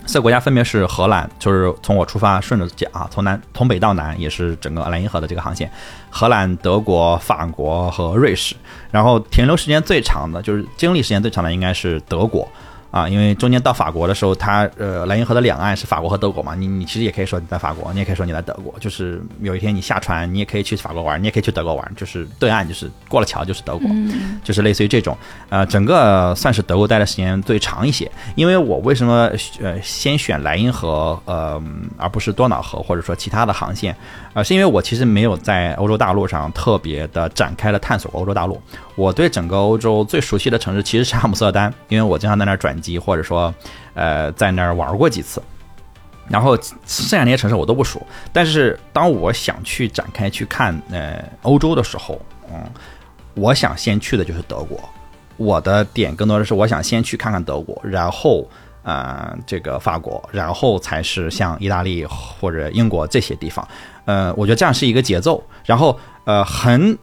[0.07, 5.71] 四个国家分别是荷兰，就是从我出发顺着讲啊，从南从北到南也是整个莱茵河的这个航线。
[6.09, 8.55] 荷兰、德国、法国和瑞士，
[8.91, 12.49] 然后停留时间最长的，就是经历时间最长的应该是德国。
[12.97, 23.87] 啊，因为中间到法国的时候，它呃莱茵河的两岸是法国和德国嘛，你你其实也可以说你在法国，你也可以说你在德国，就是有一天你下船，你也可以去法国玩，你也可以去德国玩，就是对岸就是过了桥就是德国，
[24.43, 25.15] 就是类似于这种，
[25.51, 28.11] 呃，整个算是德国待的时间最长一些。
[28.35, 29.31] 因为我为什么
[29.61, 31.63] 呃先选莱茵河呃
[31.99, 33.95] 而不是多瑙河或者说其他的航线
[34.33, 34.43] 啊？
[34.43, 38.59] 是因为我其实没有在欧洲大陆上特别的展开了探索过欧洲大陆。
[38.95, 43.53] 我对整个欧洲最熟悉的城市其实是阿姆斯特丹，因为我经常在那儿转机，或者说，
[43.95, 45.43] 呃，在那儿玩过几次。
[46.29, 48.05] 然后剩下那些城市我都不熟。
[48.33, 52.21] 但是当我想去展开去看呃欧洲的时候，
[52.51, 52.65] 嗯，
[53.35, 54.79] 我想先去的就是德国，
[55.37, 58.45] 我的点更多的是我想先去看看德国，然后
[58.83, 63.67] 呃这个法国，然后才是像意大利或者英国这些地方。
[64.05, 65.43] 呃，我觉得这样是一个节奏。
[65.65, 66.99] 然后呃很。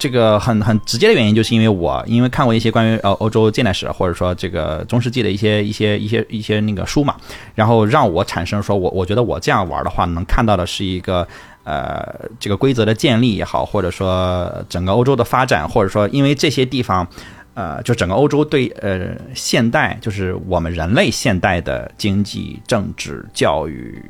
[0.00, 7.14] 这个很很直接的原因，就是因为我因为看过一些关于呃欧洲近代史或者说这个中世纪的一些一些一些一些那个书嘛，
[7.54, 11.28] 然后让我产生说我我觉得我这样玩的话，能看到的是一个
[11.64, 12.02] 呃
[12.38, 17.06] 这个规则的建立也好，或者说整个欧洲的发展，或者说因为这些地方
[17.52, 24.02] 呃就整个欧洲对呃现代就是我们人类现代的经济、政治、教育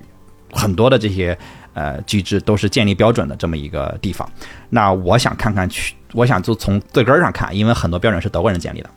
[0.53, 1.37] 很多的这些。
[1.75, 4.29] 呃，机制都是建立标准的这么一个地方。
[4.69, 8.91] 那我想看看去，我想就从最根儿上看，因为很多标准是德国人建立的，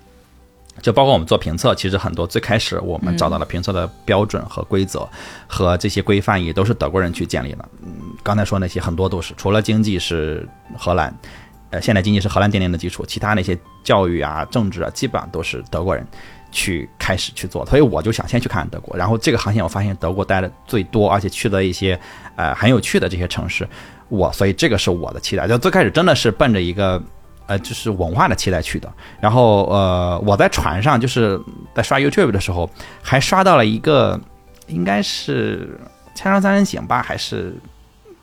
[0.82, 5.08] 就包括我们做评测，其实很多最开始我们找到的评测的标准和规则
[5.48, 7.70] 和这些规范也都是德国人去建立的。
[7.84, 7.92] 嗯，
[8.24, 11.16] 刚才说那些很多都是，除了经济是荷兰，
[11.70, 16.06] 呃，现代经济是荷兰奠定的基础，其他那些教育啊、政治啊，基本上都是德国人。
[16.54, 22.00] 去开始去做，所以我就想先去看德国，然后这个航线我发现德国待的最多，而且去的一些
[22.36, 23.68] 呃很有趣的这些城市，
[24.08, 27.02] 我所以这个是我的期待，就最开始真的是奔着一个
[27.48, 31.42] 呃就是文化的期待去的，然后呃我在船上就是
[31.76, 32.70] 在刷 YouTube 的时候，
[33.02, 34.18] 还刷到了一个
[34.68, 35.78] 应该是
[36.18, 37.54] 《千山三人行》吧，还是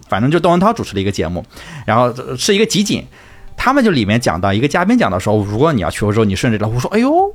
[0.08, 1.44] 反正就窦文涛主持的一个节目，
[1.84, 3.04] 然后是一个集锦，
[3.56, 7.34] 他们就里面讲到一个嘉宾讲到说，如果你要去欧洲，你顺着这，我说哎呦。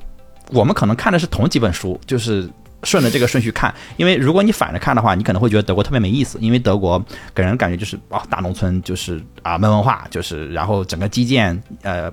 [0.51, 2.47] 我们可能看的是同几本书，就是
[2.83, 3.73] 顺着这个顺序看。
[3.97, 6.37] 因为如果你反着看的话，你可能会觉得德国特别没意思。
[6.39, 7.03] 因为德国
[7.33, 12.11] 给人感觉就是啊，大农村，就是啊，没文化，就是然后整个基建呃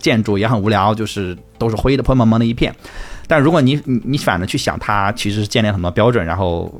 [0.00, 2.74] 建筑也很无聊，就是都是灰的灰蒙蒙的一片。
[3.26, 6.72] 但如果你你你反着去想，它其实是建立很多标准，然后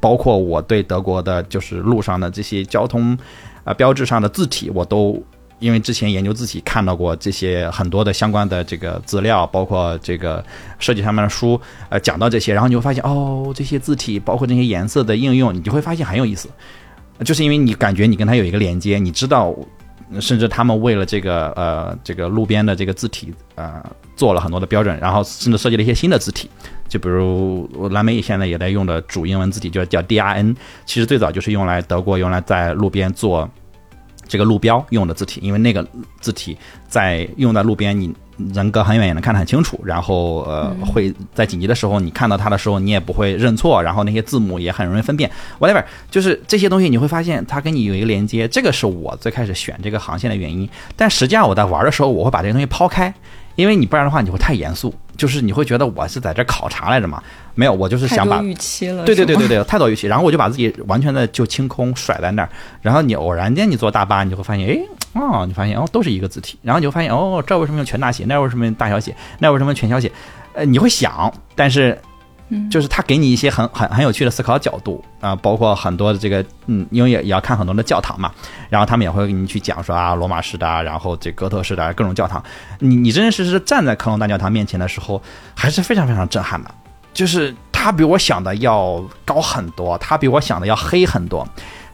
[0.00, 3.16] 包括我对德国的就是路上的这些交通
[3.64, 5.22] 啊标志上的字体，我都。
[5.58, 10.44] 因为之前研究字体看到过这些很多的相关的这个资料，包括这个
[10.78, 16.48] 设计上面的书，呃，讲到这些，然后你会发现，哦，这些字体包括这些颜色的应用，你就会发现很有意思，
[17.24, 19.52] 就是因为你感觉你跟它有一个连接，你知道，
[20.20, 26.48] 甚至他们为了这个呃这个路边的这个字体呃做了很多的标准，然后甚至设计了一些新的字体，
[26.88, 30.54] 就比如蓝莓现在也在用的主英文字体，就叫 DRN，
[30.86, 33.50] 其实最早就是用来德国用来在路边做。
[34.28, 35.84] 这个路标用的字体，因为那个
[36.20, 38.14] 字体在用在路边，你
[38.54, 39.80] 人隔很远也能看得很清楚。
[39.84, 43.82] 然后呃，会在紧急的时候，你看到它的时候，你也不会认错。
[43.82, 45.28] 然后那些字母也很容易分辨。
[45.58, 48.46] whatever，就是这些东西，你会发现它跟你有一个连接。
[48.46, 50.68] 这个是我最开始选这个航线的原因。
[50.94, 53.12] 但实际上我在玩的时候，我会把这些东西抛开，
[53.58, 54.94] 因为你不然的话，你会太严肃。
[55.16, 57.20] 就是你会觉得我是在这考察来着嘛？
[57.56, 59.04] 没有，我就是想把预期了。
[59.04, 60.06] 对对对对对，太多预期。
[60.06, 62.48] 然后我就把自己完全的就清空甩在那儿。
[62.80, 64.78] 然后你偶然间你坐大巴，你就会发现，哎，
[65.14, 66.56] 哦，你发现哦，都是一个字体。
[66.62, 68.24] 然后你就发现，哦，这为什么用全大写？
[68.28, 69.12] 那为什么用大小写？
[69.40, 70.12] 那为什么全小写？
[70.52, 71.98] 呃，你会想，但是。
[72.70, 78.32] 就是他给你一些很很很有趣的思考角度啊，包括很多的这个嗯，因为也也要看很多的教堂嘛，
[78.70, 82.42] 然后他们也会给你去讲说啊，罗马式的，然后这哥特式的各种教堂，
[82.78, 85.20] 你你真真实实站在科隆大教堂面前的时候，
[85.54, 86.70] 还是非常非常震撼的。
[87.12, 91.46] 就是它比我想的要高很多，它比我想的要黑很多，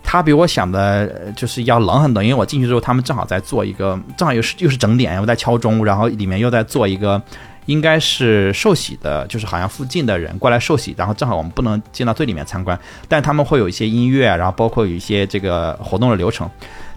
[0.03, 2.23] 它比我想的就是要冷很多。
[2.23, 7.21] 因为我进去之后，他们正好在做一个，正好又是又是整点，又在敲钟，然后里面又在做一个。
[7.67, 16.49] 应该是受洗的，就是好像附近的人过来受洗，然后正好我们不能进到最里面参观，但他们会有一些音乐，然后包括有一些这个活动的流程，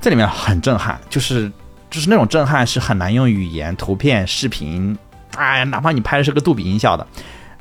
[0.01, 1.49] 这里面很震撼，就是
[1.89, 4.97] 就是那种震撼是很难用语言、图片、视频，
[5.35, 7.07] 哎，哪怕你拍的是个杜比音效的，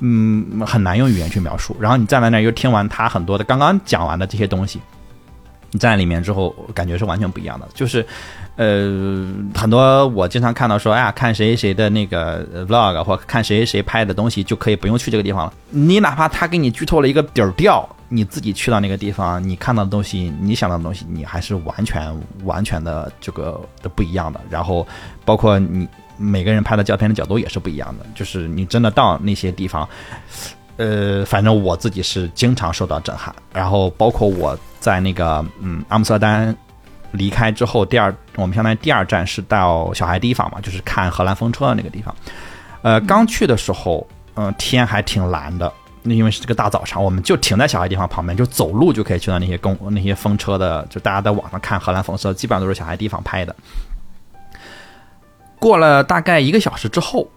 [0.01, 1.77] 嗯，很难用语言去描述。
[1.79, 4.81] 然后你站在那儿又听完他很多的刚刚讲完的这些东西，
[5.71, 8.05] 你站在里面之后，感觉是完全不一样的，就是。
[8.57, 15.53] 呃，很多我经常看到说，哎呀，看谁谁的那个 vlog 或看谁谁拍的东西，就可以不用去这个地方了。
[15.69, 22.11] 你哪怕他给你剧透了一个底儿调，你自己去到那个地方，你看到的东西，你想到的东西，你还是完全
[22.45, 24.41] 完全的这个的不一样的。
[24.49, 24.87] 然后，
[25.27, 28.07] 包括你每个人拍的照片的角度也是不一样的。
[28.15, 29.87] 就是你真的到那些地方，
[30.79, 33.35] 呃，反正我自己是经常受到震撼。
[33.53, 36.57] 然后，包括我在那个嗯阿姆斯特丹。
[37.17, 42.15] 离开之后，第二我们相当于第二站是到小孩地方嘛，就是看荷兰风车的那个地方。
[42.83, 45.73] 呃，刚去的时候，嗯，天还挺蓝的，
[46.05, 53.55] 因为是这个大早上，我们就停在小孩地方旁边，就走路就可以去到那些公那些风车的，就大家在网上看荷兰风车，基本上都是小孩地方拍的。
[55.59, 57.29] 过了大概一个小时之后，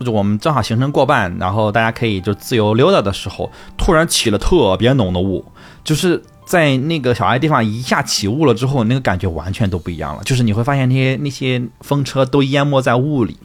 [0.00, 5.44] 就我们正好行程过半，然后大家可以就自由溜达的时候，突然起了特别浓的雾，
[5.84, 6.22] 就是。
[6.46, 10.22] 在那个小爱地方一下起雾了之后，那个感觉完全都不一样了。
[10.24, 13.36] 就是你会发现那些那些风车都淹没在雾里，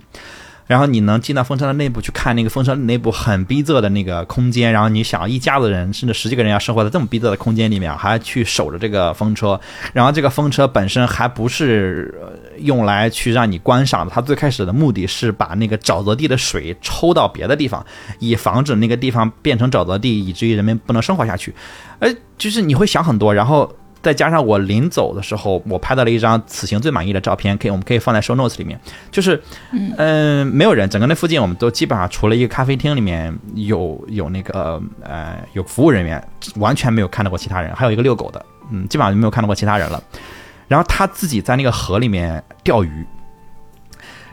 [0.71, 9.59] 然后你能进到风车的内部去看那个风车内部很逼仄的那个空间，然后你想一家子人甚至十几个人要生活在这么逼仄的空间里面，还要去守着这个风车，
[9.91, 12.17] 然后这个风车本身还不是
[12.59, 17.85] 用来去让你观赏的，它最开始的目的是把那个沼泽地的水抽到别的地方，
[18.19, 21.53] 以防止那个地方变成沼泽地，以至于人们不能生活下去。
[21.99, 23.69] 哎，就是你会想很多，然后。
[24.01, 28.79] 再加上我临走的时候，我拍到了一张此行最满意的照片，可以我们可以放在 show notes 里面。
[29.11, 29.41] 就是，
[29.97, 40.01] 嗯、没有人，整个那附近我们都基本上除了一个咖啡厅里面有有那个呃有服务人员，完全没有看到过其他人，还有一个遛狗的，嗯，基本上就没有看到过其他人了。
[40.67, 43.05] 然后他自己在那个河里面钓鱼，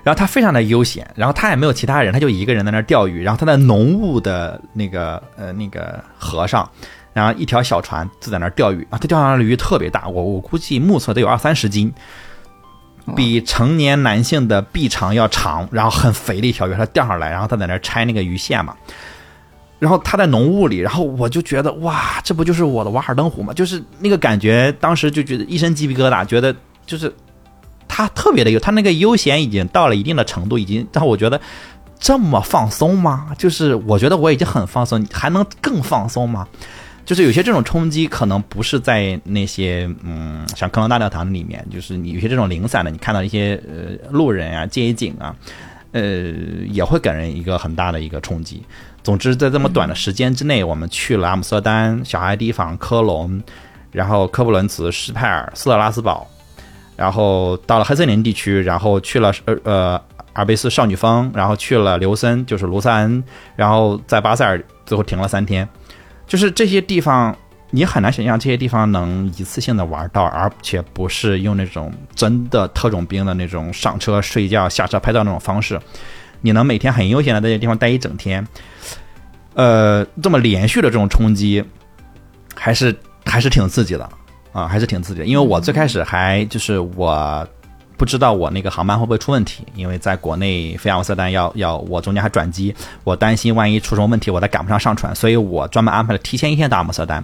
[0.02, 6.66] 然后他非常的悠闲，然后他也没有其他人，他就一个人在那儿钓鱼，然后他在浓雾的那个呃那个河上。
[7.18, 11.92] 然后一条小船就在那儿钓鱼啊，他钓上来的鱼特别大，我我估计目测得有二三十斤，
[13.16, 18.76] 比成年男性的臂长要长，然后很肥的一条鱼，他钓上来，然后他在那儿拆那个鱼线嘛，
[19.78, 23.52] 然后他在浓雾里，然后我就觉得哇，这不就是我的瓦尔登湖吗？
[23.52, 26.54] 就是那个感觉，当时就觉得一身鸡皮疙瘩，觉得
[26.86, 27.12] 就是
[27.86, 31.40] 他特别的悠，他那个悠闲已经到了一定的程度，已经让我觉得
[31.98, 33.28] 这么放松吗？
[33.38, 36.46] 就是我觉得我已经很放松，还能更放松吗？
[37.09, 45.34] 就是有些这种冲击，可能不是在那些嗯，像科隆大教堂里面，就是你有些这种零散的，你看到一些呃路人啊、街景啊，
[45.92, 46.02] 呃，
[46.68, 48.62] 也会给人一个很大的一个冲击。
[49.02, 53.42] 总之，在这么短的时间之内，我们去了阿姆斯特丹、小孩地方、科隆，
[53.90, 56.26] 然后科布伦茨、施派尔、斯特拉斯堡，
[56.94, 60.02] 然后到了黑森林地区，然后去了呃呃
[60.34, 63.24] 阿尔卑斯少女峰，然后去了琉森，就是卢塞恩，
[63.56, 65.66] 然后在巴塞尔最后停了三天。
[66.29, 67.35] 就是这些地方，
[67.70, 75.81] 你很难想象这些地方能一次性的玩到，而且不是用那种真的特种兵的那种上车睡觉、下车拍照那种方式。
[76.43, 78.47] 你能每天很悠闲的在这些地方待一整天，
[79.55, 81.64] 呃，这么连续的这种冲击，
[82.55, 84.09] 还是还是挺刺激的
[84.53, 85.26] 啊，还是挺刺激的。
[85.26, 87.49] 因为我最开始还就是我。
[87.99, 97.16] 不知道我那个航班会不会出问题，因为在国内飞阿姆斯特丹要要我中间还转机，我担心万一出什么问题，我再赶不上上船，所以我专门安排了提前一天到阿姆斯特丹，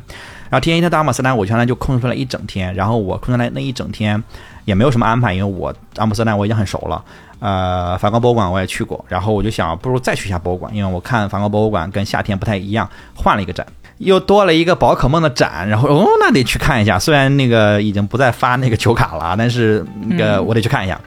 [0.50, 4.20] 然后提前一天到阿姆斯特丹，我相当于就空出来一整天，然后我空出来那一整天
[4.64, 7.04] 也没有什么安排，因为我阿姆斯特丹我已经很熟了，
[7.38, 13.64] 呃，梵高博物馆我也去过，然后我就想不如再去一下博物馆，因为我看梵高博物馆跟夏天不太一样，换了一个展。
[14.04, 16.98] 又多了一个宝可梦的展，然后哦，那得去看一下。
[16.98, 21.00] 虽然那个已经不再发那个球卡了，但是那个我得去看一下。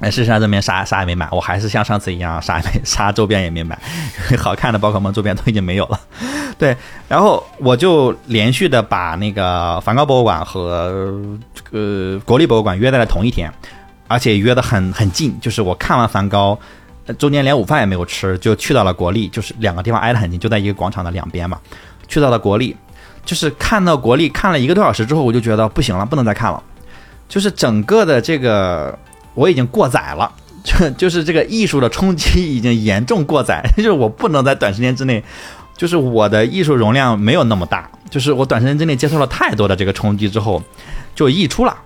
[0.00, 3.76] 哎，事实上这边啥啥也没买，我还是像上次一样，啥也没 啥周边也没买，
[4.38, 5.98] 好看的宝可梦周边都已经没有了。
[6.56, 6.76] 对，
[7.08, 11.12] 然后我就连续的把那个梵高博物馆和
[11.52, 13.52] 这个国立博物馆约在了同一天，
[14.06, 16.56] 而且约的很很近，就是我看完梵高，
[17.18, 21.58] 中间连午饭也没有吃，就去到了国立，就是两个地方挨得很近，就在一个广场的两边嘛。
[22.08, 22.74] 去到了国立，
[23.24, 26.60] 就是看到国立看了一个多小时之后，我就觉得不行了，不能再看了。
[27.28, 28.98] 就是整个的这个
[29.34, 30.32] 我已经过载了，
[30.64, 35.22] 就就是这个艺术的冲击已经严重过载， 就是我不能在短时间之内，
[35.76, 40.62] 就是我的艺术容量没有那么大，就是我短时间之内接受了太多的这个冲击之后，
[41.14, 41.76] 就溢出了。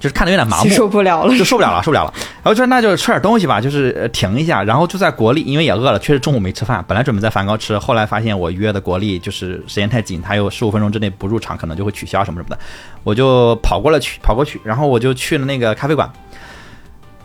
[0.00, 2.12] 就是看的有点麻木，受不了了，就受不了了，受不了了。
[2.42, 4.62] 然后说那就吃点东西吧，就是停一下。
[4.62, 6.84] 然后就在国立，因为也饿了，确实中午没吃饭。
[6.86, 12.58] 本来准备在梵高吃，后来发现我约的国立就是时间太紧，他有十五分钟之内不入场，可能就会取消什么什么的。
[13.02, 16.10] 我就跑过了去，跑过去，然后我就去了那个咖啡馆。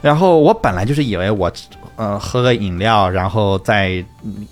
[0.01, 1.51] 然后我本来就是以为我，
[1.97, 4.01] 呃，喝个饮料，然后再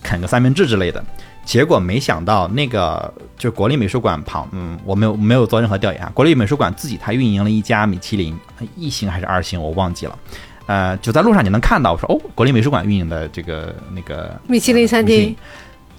[0.03, 1.01] 啃个三明治之类的。
[1.47, 6.11] 结果没想到，那个就国立美术馆旁，嗯，我没有没有做任何调研啊。
[6.13, 8.37] 国立美术馆自己它运营了一家米其林
[8.75, 10.19] 一星还是二星，我忘记了。
[10.65, 15.33] 呃，就在路上你能看到，我说哦，国立美术馆运营的这个那个米其林餐厅。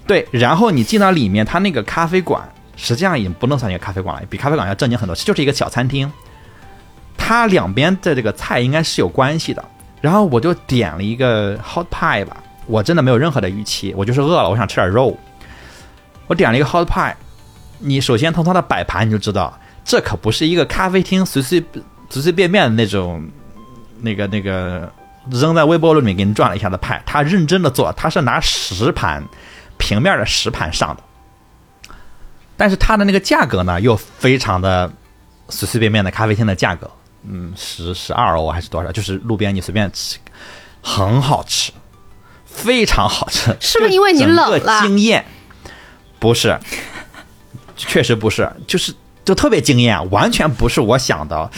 [0.07, 2.47] 对，然后你进到里面，它那个咖啡馆
[2.77, 6.13] 实际上已经不能算一个咖啡馆了，比咖啡馆要正经很多，就是一个小餐厅。
[7.17, 9.65] 它两边的这个菜应该是有关系的。
[10.03, 12.37] 然后我就点了一个 hot pie 吧，
[12.67, 15.17] 我真的没有任何的预期，我就是饿了，我想吃点肉。
[16.29, 17.15] 我点了一个 hot pie，
[17.79, 21.65] 你首先从它的摆盘你就知道，这可不是一个咖啡厅随随
[22.11, 23.27] 随随便便的那种，
[24.01, 24.93] 那个那个
[25.31, 29.25] 扔在微波炉里面给你转了一下的派，他认真的做，他是拿石盘
[29.79, 31.93] 平面的石盘上的，
[32.57, 34.93] 但是它的那个价格呢又非常的
[35.49, 36.91] 随随便便的咖啡厅的价格，
[37.23, 38.93] 嗯，十十二欧还是多少？
[38.93, 40.19] 就是路边你随便吃，
[40.83, 41.73] 很好吃，
[42.45, 44.83] 非常好吃，是不是因为你冷了？
[44.83, 45.25] 惊艳。
[46.19, 46.59] 不是，
[47.77, 48.93] 确实不是，就是
[49.25, 51.51] 就特别惊艳，完全不是我想的，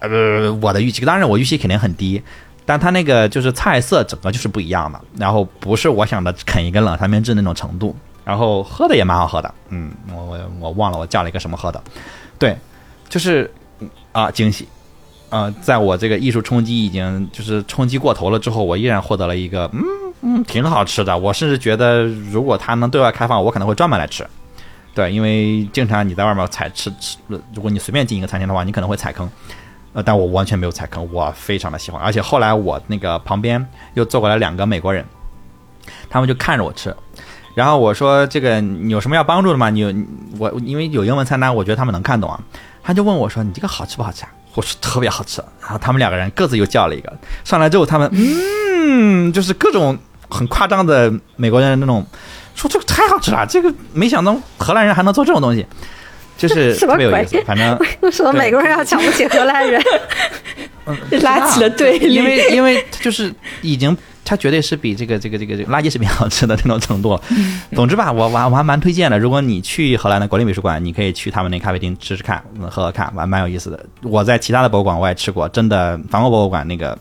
[0.00, 1.04] 呃，我的预期。
[1.04, 2.22] 当然，我预期肯定很低，
[2.66, 11.82] 但它那个就是菜色整个就是不一样的，然后不是我想的啃一个冷三明治那种程度，然后喝的也蛮好喝的，嗯，我我我忘了我叫了一个什么喝的，
[12.38, 12.56] 对，
[13.08, 13.50] 就是
[14.12, 14.68] 啊惊喜。
[15.30, 19.82] 呃，在我这个艺术冲击已经就是冲击过头了之后，我依然获得了一个嗯
[20.24, 21.16] 嗯挺好吃的。
[21.16, 24.26] 我甚至觉得，如果它能对外开放，我可能会专门来吃。
[24.94, 27.18] 对，因为经常你在外面踩吃吃，
[27.54, 29.28] 如果你随便进一个餐厅的话，你可能会踩坑。
[29.92, 32.00] 呃，但我完全没有踩坑，我非常的喜欢。
[32.02, 33.64] 而且后来我那个旁边
[33.94, 35.04] 又坐过来两个美国人，
[36.08, 36.94] 他们就看着我吃，
[37.54, 39.70] 然后我说这个你有什么要帮助的吗？
[39.70, 39.94] 你有
[40.38, 42.40] 我因为有英文菜单，我觉得他们能看懂啊。
[42.82, 44.30] 他就问我说你这个好吃不好吃啊？
[44.54, 45.42] 我说特别好吃。
[45.60, 47.12] 然后他们两个人各自又叫了一个，
[47.44, 49.96] 上来之后他们嗯，就是各种
[50.28, 52.04] 很夸张的美国人那种。
[52.54, 55.66] 说这个太好吃了，这个没想到荷兰人还能做这种东西，
[56.38, 57.42] 就是特别有意思。
[57.44, 59.82] 反正为什么美国人要瞧不起荷兰人？
[61.22, 67.20] 拉起了对立，因为因为就是已经，它绝对是比这个这个这个这个垃圾食品好吃的那种程度。
[67.74, 69.18] 总之吧，我我我还蛮推荐的。
[69.18, 73.84] 如果你去荷兰的国立美术馆，你可以去他们那咖啡厅吃吃看，喝喝看，蛮蛮有意思的。
[74.02, 76.96] 我在其他的博物馆我也吃过，真的，法国博物馆那个，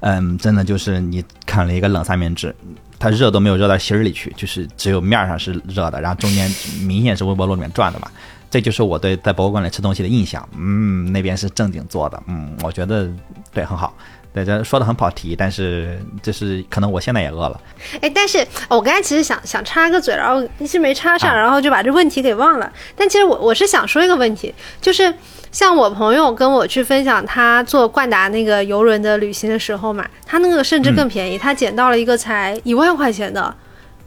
[0.00, 2.54] 嗯，真的就是你啃了一个冷三明治。
[3.00, 6.50] 它热都没有热到心儿里去，就是只有面上是热的，然后中间
[6.82, 8.10] 明显是微波炉里面转的嘛。
[8.50, 10.46] 这就是我对在博物馆里吃东西的印象。
[10.56, 13.08] 嗯，那边是正经做的，嗯，我觉得
[13.52, 13.94] 对很好。
[14.32, 17.60] 对，这说的很跑题，但是就是可能我现在也饿了。
[18.00, 22.72] 哎，但是我刚才其实想想插个嘴，然后一直没插上，然后就把这问题给忘了。
[22.96, 25.12] 但其实我我是想说一个问题，就是。
[25.50, 33.52] 像我朋友跟我去分享他坐冠达那个游轮的旅行的时候嘛，他那个甚至更便宜，他捡到了一个才一万块钱的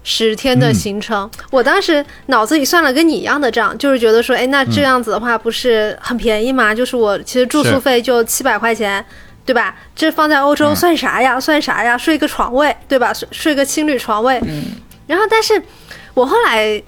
[0.03, 1.27] 十天的行程。
[1.49, 6.75] 我当时脑子里算了跟你一样的账，就是觉得说，哎，那这样子的话不是很便宜吗？
[6.75, 9.03] 就是我其实住宿费就七百块钱，
[9.45, 9.75] 对吧？
[9.95, 11.39] 这放在欧洲算啥呀？
[11.39, 11.97] 算啥呀？
[11.97, 13.13] 睡个床位，对吧？
[13.13, 14.39] 睡睡个青旅床位。
[14.47, 14.63] 嗯。
[15.07, 15.61] 然后，但是
[16.13, 16.81] 我后来。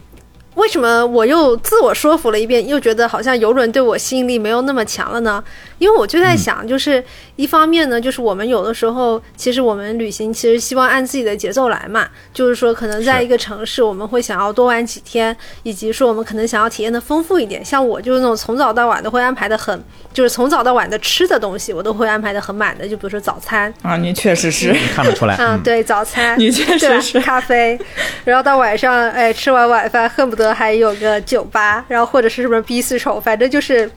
[0.55, 5.43] 为什么我又自我说服了一遍，又觉得好像游轮对我吸引力没有那么强了呢？
[5.79, 7.03] 因为我就在想，就是
[7.35, 17.65] 一方面呢，就是我们有的时候，其实我们旅行其实希望按自己的节奏来嘛，就是说可能在一个城市，我们会想要多玩几天，以及说我们可能想要体验的丰富一点。
[17.65, 22.87] 像我就是那种从早到晚都会安排的很，就是从早到晚的吃的东西我都会安排的很满的。
[22.87, 27.79] 就比如说早餐啊，你确实是看得出来，嗯，对，早餐你确实是咖啡，
[28.25, 33.89] 然后到晚上，哎，吃完晚饭恨不得还有个酒吧，然后或者是什么 B 四丑，反正就是。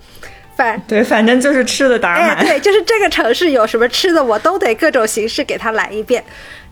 [0.56, 2.44] 反对，反正就是吃的打满。
[2.44, 6.24] 对，就是这个城市有什么吃的，我都得各种形式给他来一遍。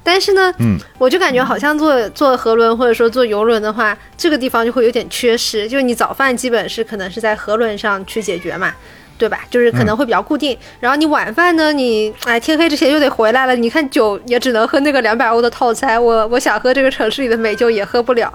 [0.02, 5.68] 但是呢，嗯，我就感觉好像坐坐河轮或者说坐游轮的话，这个地方就会有点缺失。
[5.68, 8.74] 就是你早饭基本是可能是在河轮上去解决嘛，
[9.16, 9.40] 对吧？
[9.50, 10.56] 就是可能会比较固定。
[10.80, 13.56] 然后你晚饭呢，你哎天黑之前又得回来了。
[13.56, 18.32] 你看酒也只能喝那个两百欧的套餐，我我想喝这个城市里的美酒也喝不了。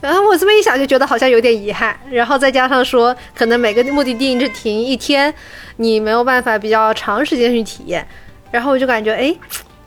[0.00, 1.98] 然后我这么一想，就觉得好像有点遗憾。
[2.10, 5.32] 然后再加上说，可能每个目的地只停一天，
[5.76, 8.06] 你没有办法比较长时间去体验。
[8.50, 9.34] 然后我就感觉，哎，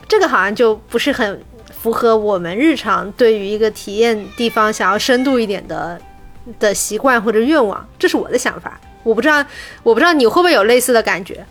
[0.08, 1.42] 这个好像就不是很
[1.80, 6.00] 符合我们日常对于一个体验地方想要深度一点的
[6.60, 7.88] 的习惯或者愿望。
[7.98, 8.80] 这是我的想法。
[9.04, 9.44] 我不知道，
[9.82, 11.44] 我不知道你会不会有类似的感觉。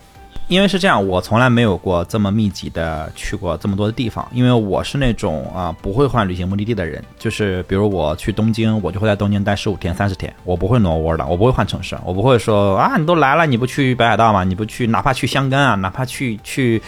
[0.51, 4.27] 因为是这样，我从来没有过这么密集的去过这么多的地方。
[4.33, 14.43] 因为我是那种啊不会换旅行目的地的人，就是比如我去东京，我就会在东京待十五天、三十天，我不会挪窝的，我不会换城市，我不会说啊你都来了，你不去北海道吗？
[14.43, 16.81] 你不去，哪怕去香根啊，哪怕去去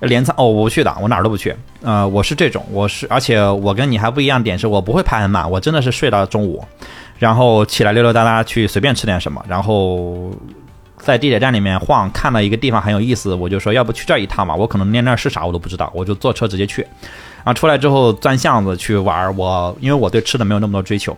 [0.00, 1.56] 镰仓，哦，我不去的，我哪儿都不去。
[1.80, 6.62] 呃，我是这种，我是，而且我跟你还不一样点是，我不会排很满，我真的是睡到中午，
[7.18, 10.30] 然后起来溜溜达达去随便吃点什么，然后。
[11.06, 14.56] 在地铁站里面晃，看到一个地方很有意思，我就说要不去这一趟吧。
[14.56, 16.82] 我可能连那儿是啥我都不知道，我就坐车直接去。
[16.82, 21.16] 然后出来之后钻巷子去玩儿，我因为我对吃的没有那么多追求，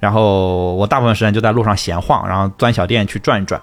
[0.00, 3.60] 然后我大部分时间就在路上闲晃，然后钻小店去转一转。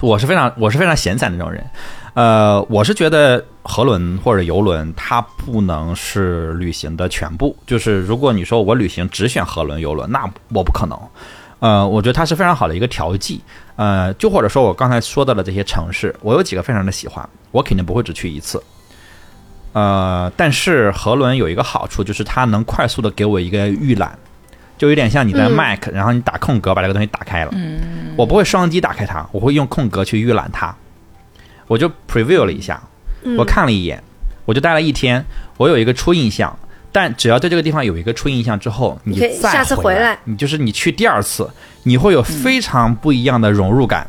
[0.00, 1.64] 我是非常我是非常闲散的那种人，
[2.14, 7.56] 呃，我是觉得河轮或者游轮它不能是旅行的全部。
[7.66, 10.98] 就是如果你说我旅行只选河轮游轮，那我不可能。
[11.60, 13.40] 呃，我觉得它是非常好的一个调剂。
[13.76, 18.62] 呃，就或者说我刚才说到的这些城市，我有几个非常的喜欢，我肯定不会只去一次。
[19.72, 24.18] 呃，但是河轮有一个好处，就是它能快速的给我一个预览，
[24.76, 27.50] 就有点像你在 Mac，然后你打空格把这个东西打开了。
[27.54, 27.80] 嗯。
[28.16, 30.74] 我不会双击打开它，我会用空格去预览它。
[31.66, 32.82] 我就 preview 了一下，
[33.38, 34.02] 我看了一眼，
[34.44, 35.24] 我就待了一天，
[35.56, 36.54] 我有一个初印象。
[36.92, 41.50] 但只要对这个地方有一个初印象之后，你下次回次来，你就是你去第二次，
[41.84, 44.06] 你会有非常不一样的融入感。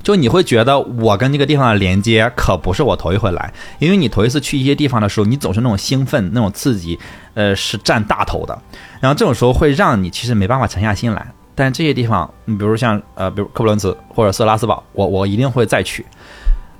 [0.00, 6.98] 就你会觉得我跟这个地方的连接可不是我头一回来，因为你头一次去一些地方的时候，你总是那种兴奋、那种刺激，
[7.34, 8.56] 呃，是占大头的。
[9.00, 11.26] 然后这种时候会让你其实没办法沉下心来。
[11.54, 16.06] 但这些地方，你比如像呃，比如科布伦茨或者色拉斯堡，我我一定会再去。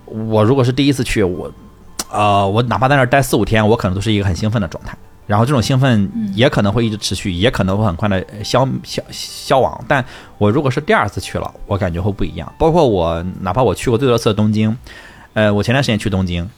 [0.06, 1.52] 我如果是第一次去，我，
[2.10, 4.96] 呃，我哪怕在那儿待四五天，我可能都是一个很兴奋的状态。
[5.28, 9.78] 然后这种兴奋也可能会一直持续，也可能会很快的消消消亡。
[9.86, 10.02] 但
[10.38, 12.50] 我如果是第二次去了，我感觉会不一样。
[12.58, 14.74] 包括我哪怕我去过最多次的东京，
[15.34, 16.48] 呃，我前段时间去东京，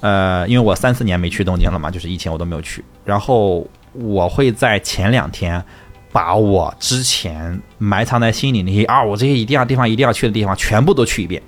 [0.00, 2.84] 呃，因为我三四年没去东京了嘛，就是疫情我都没有去。
[3.04, 5.64] 然后我会在前两天
[6.10, 11.40] 把我之前埋藏在心里那些啊，我这些一定要地方一定要去的地方全部都去一遍。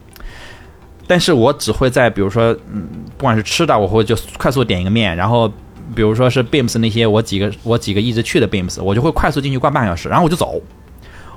[1.09, 2.87] 但是我只会在比如说，嗯，
[3.19, 5.53] 不管是吃的，我会就快速点一个面，然后。
[5.95, 10.61] 比如说是 Beams 那些我几个我几个一直去的 Beams，我就会快速进去逛半小时，然后我就走，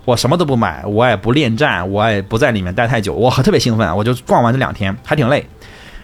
[0.06, 5.45] 我什么都不买，我也不恋战，我也不在里面待太久，我特别兴奋，我就逛完这两天还挺累，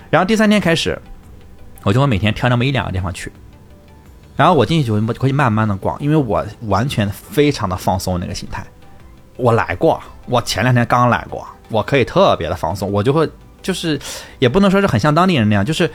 [0.09, 0.99] 然后第三天开始，
[1.83, 3.31] 我就会每天挑那么一两个地方去，
[4.35, 8.65] 然后我进去就会可以慢慢的逛，因为我完全非常的放松那个心态，
[9.37, 13.29] 我来过，我前两天刚来过，我可以特别的放松，我就会
[13.61, 13.99] 就是
[14.39, 15.89] 也不能说是很像当地人那样，就是。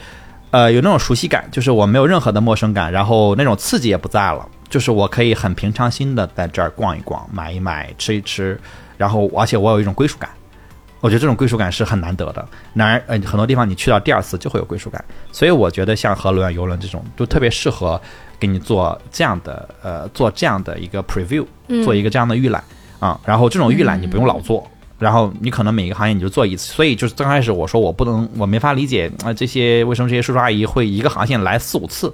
[0.51, 8.57] 呃，有那种熟悉感，就是我没有任何的陌生感，然后那种刺激也不在了，就是我可以很平常心的在这儿逛一逛、买一买、吃一吃，
[8.95, 10.29] 然后而且我有一种归属感，
[11.01, 12.47] 我觉得这种归属感是很难得的。
[12.73, 17.99] 然而，呃，很多地方你去到第二次就会有归属感，所以我觉得像河轮、游轮这种都特别适合
[18.39, 21.45] 给你做这样的，呃，做这样的一个 preview，
[21.83, 22.63] 做一个这样的预览
[22.99, 23.19] 啊。
[23.25, 24.65] 然后这种预览你不用老做。
[24.97, 32.13] 然后你可能每个行业你就做一次，所以就是刚开始我说我不能，我没法理解啊，这些为什么这些叔叔阿姨会一个航线来四五次？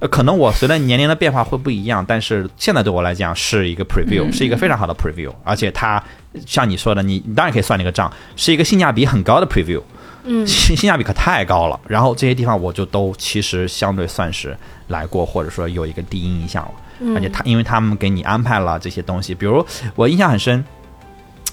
[0.00, 6.02] 呃，可能我随着年龄的变化会不一样，但是现在对我来讲是一个 preview，是一个非常好的 preview，而且它
[6.46, 9.82] 像你说的，你你当然可以算那个账，是一个性价比很高的 preview，
[10.24, 11.78] 嗯，性性价比可太高了。
[11.86, 14.56] 然后这些地方我就都其实相对算是
[14.88, 19.64] 来过，或者说有一个第一印象了，而且他因为他们给你安排了这些东西，比如
[19.94, 20.62] 我印象很深。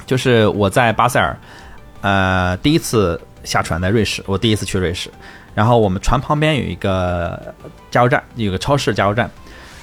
[0.07, 1.37] 就是我在巴塞尔，
[2.01, 5.11] 呃，第一次下船在瑞士，我第一次去瑞士，
[5.53, 7.53] 然后我们船旁边有一个
[7.91, 9.29] 加油站，有个超市加油站，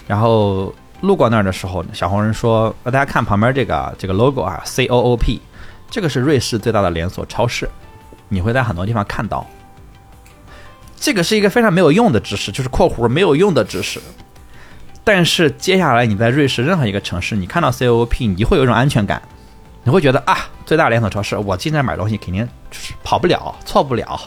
[0.08, 5.42] 然后路过那儿的时候，小红人说：“大家看旁边这个这个 logo 啊，C O O P，
[5.90, 7.68] 这个是瑞士最大的连锁超市，
[8.30, 9.46] 你会在很多地方看到。
[10.96, 14.00] 这个是一个非常没有用的知识，就是括弧没有用的知识。
[15.04, 19.20] 但是接下来你在瑞士任何一个城市，你看到 C O O P，你会有一种安全感。”
[19.84, 24.20] 你会觉得啊，最大连锁超市，我进那买东西肯定就是跑不了、错不了。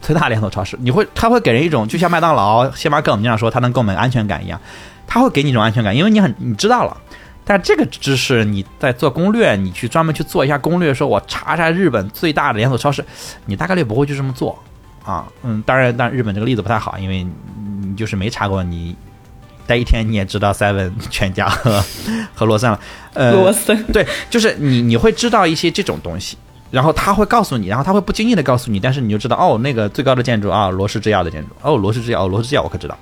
[0.00, 4.60] 最大连锁超市，你会，它会给人一种就像麦当劳、星巴克我们经常说它能给我们安全感一样，
[5.08, 6.96] 它会给你一种安全感，因为你很你知道了。
[7.44, 13.04] 但这个知识你在做攻略，你去专门去做一下攻略，说我查查日本最大的连锁超市，
[13.46, 14.56] 你大概率不会就这么做
[15.04, 15.26] 啊。
[15.42, 17.26] 嗯，当然，但日本这个例子不太好，因为
[17.82, 18.94] 你就是没查过你。
[19.68, 21.84] 待一天你也知道 Seven 全家和
[22.34, 22.80] 和罗森了，
[23.12, 23.80] 呃，罗森。
[23.92, 26.38] 对，就是你你会知道一些这种东西，
[26.70, 32.96] 然后他会告诉你，然后他会不经意的告诉你，但是你就知道哦，那个最高的建筑啊，罗氏制药的建筑，哦，罗氏制药，哦，罗氏制药我可知道，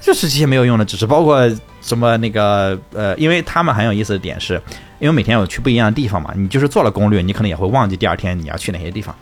[0.00, 1.40] 就是这些没有用的知识，包括
[1.82, 4.62] 什么那个呃，因为他们很有意思的点是，
[5.00, 9.12] 因为每天有去不一样的地方嘛，你就是做了攻略，你可能也会忘记第二天你要去哪些地方，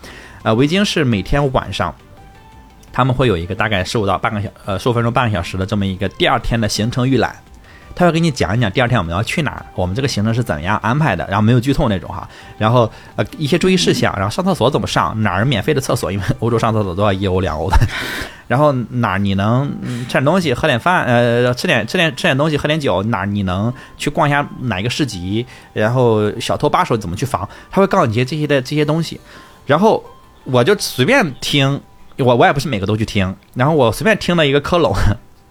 [0.43, 1.95] 呃，维京是每天晚上。
[2.95, 7.35] 他们会有一个大概十五到半个小呃十五分钟半个小时的这么一个第二天的行程预览，
[7.93, 17.77] 他会给你讲一讲第二天我们要去哪儿，我们这个行程是怎么样安排的，然后没有剧透那种哈，然后呃一些注意事项，然后上厕所怎么上，哪儿免费的厕所，因为欧洲上厕所都要一欧两欧的，
[18.47, 19.69] 然后哪儿你能
[20.07, 29.21] 吃点东西喝点饭，呃吃点吃点吃点东西喝点酒，哪儿你能去逛一下哪一个市集，然后小偷扒手怎么去防，他会告诉你些这些的这些东西，
[29.67, 30.01] 然后
[30.45, 31.81] 我就随便听。
[32.19, 34.95] 我我也不是每个都去听，然后我随便听了一个科隆，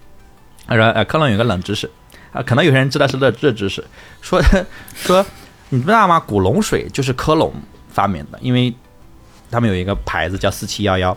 [0.65, 1.89] 他说呃科隆有个冷知识
[2.31, 3.83] 啊，可能有些人知道是热热知识，
[4.21, 4.41] 说
[4.95, 5.25] 说
[5.69, 6.19] 你知道吗？
[6.19, 7.53] 古龙水就是科隆
[7.89, 8.73] 发明的，因为
[9.51, 11.15] 他们有一个牌子叫四七幺幺，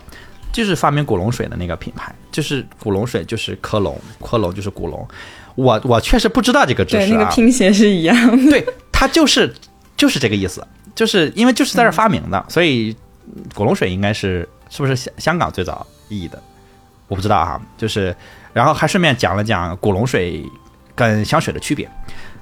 [0.52, 5.06] 就是发明古龙水的那个品牌，就是古龙水就是科隆，科隆就是古龙。
[5.54, 9.54] 我我确实不知道这个知识啊，那个拼写是一样，对，它就是
[9.96, 12.94] 就是这个意思，就是因为就是在这发明的，所以
[13.54, 14.48] 古龙水应该是。
[14.68, 16.42] 是不是香香港最早译的？
[17.08, 17.60] 我不知道哈。
[17.76, 18.14] 就是，
[18.52, 20.44] 然后还顺便讲了讲古龙水
[20.94, 21.88] 跟香水的区别。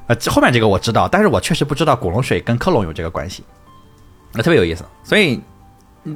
[0.07, 3.43] 呃，后面这个我知道，但是我确实不知道古龙水跟克隆有这个关系，
[4.33, 4.85] 那特别有意思。
[5.03, 5.41] 所以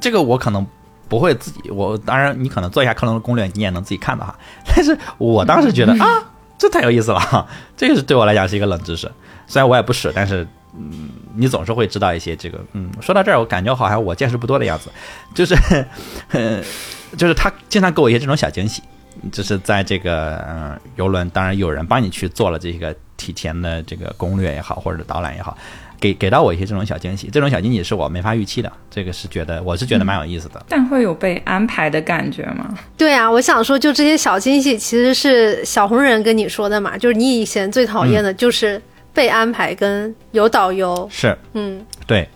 [0.01, 0.67] 这个我可能
[1.09, 4.39] 不会自己，我当然你可能做一下克隆的攻略，你也能自己看到哈。
[4.67, 6.23] 但是我当时觉得 啊，
[6.59, 9.11] 这太有意思了，这个是对我来讲是一个冷知识。
[9.47, 10.47] 虽然我也不使，但是
[10.77, 14.91] 嗯，你总是会知道一些这个，嗯，说到这儿，我感觉好像我见识不多的样子，
[15.35, 15.55] 就是，
[16.33, 16.63] 呃，
[17.17, 18.83] 就是他经常给我一些这种小惊喜，
[19.31, 25.57] 就是在这个嗯游轮，当然有人帮你去做了这个提前的这个攻略也好，或者导览也好。
[26.01, 30.65] 给给到我一些这种小惊喜，这种小惊喜是我没法预期的，这个是觉得我是觉得蛮有意思的。
[30.69, 32.73] 但会有被安排的感觉吗？
[32.97, 38.81] 对啊，我想说，就这些小惊喜其实是小红人跟你说的嘛，就是你以前最讨厌的就是
[39.13, 41.09] 被安排跟有导游。
[41.11, 42.29] 是，嗯，对。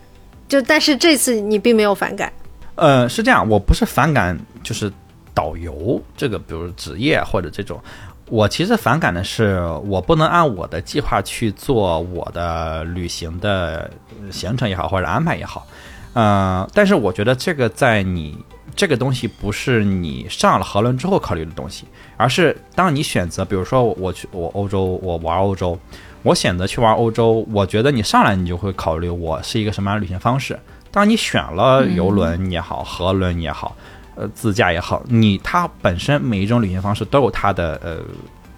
[0.47, 2.31] 就但是这次你并没有反感。
[2.75, 4.91] 呃，是这样，我不是反感，就是
[5.33, 7.81] 导游这个，比如职业或者这种。
[8.29, 13.89] 我其实反感的是，我不能按我的计划去做我的旅行的
[14.31, 15.67] 行程也好，或者安排也好，
[16.13, 18.37] 嗯，但是我觉得这个在你
[18.75, 21.85] 这个东西不是你上了河轮之后考虑的东西，
[22.17, 25.77] 而是当你选择，比如说我去我欧洲，我玩欧洲，
[26.23, 30.57] 我选择去玩欧洲，我觉得你上来你就会考虑我是一个什么样的旅行方式。
[30.89, 33.75] 当你选了游轮也好，河轮也好。
[34.15, 37.97] 呃，自驾也好，你它本身每一种旅行方式都有它的呃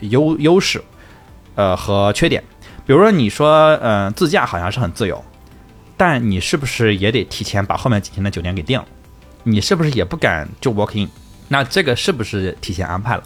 [0.01, 0.83] 优优势，
[1.55, 2.43] 呃和缺点。
[2.85, 5.23] 比如说，你说呃自驾好像是很自由，
[5.95, 8.85] 但你是不是也得提前把后面几天的酒店给定了？
[9.43, 11.09] 你是不是也不敢就 walk in？
[11.47, 13.23] 那这个是不是提前安排了？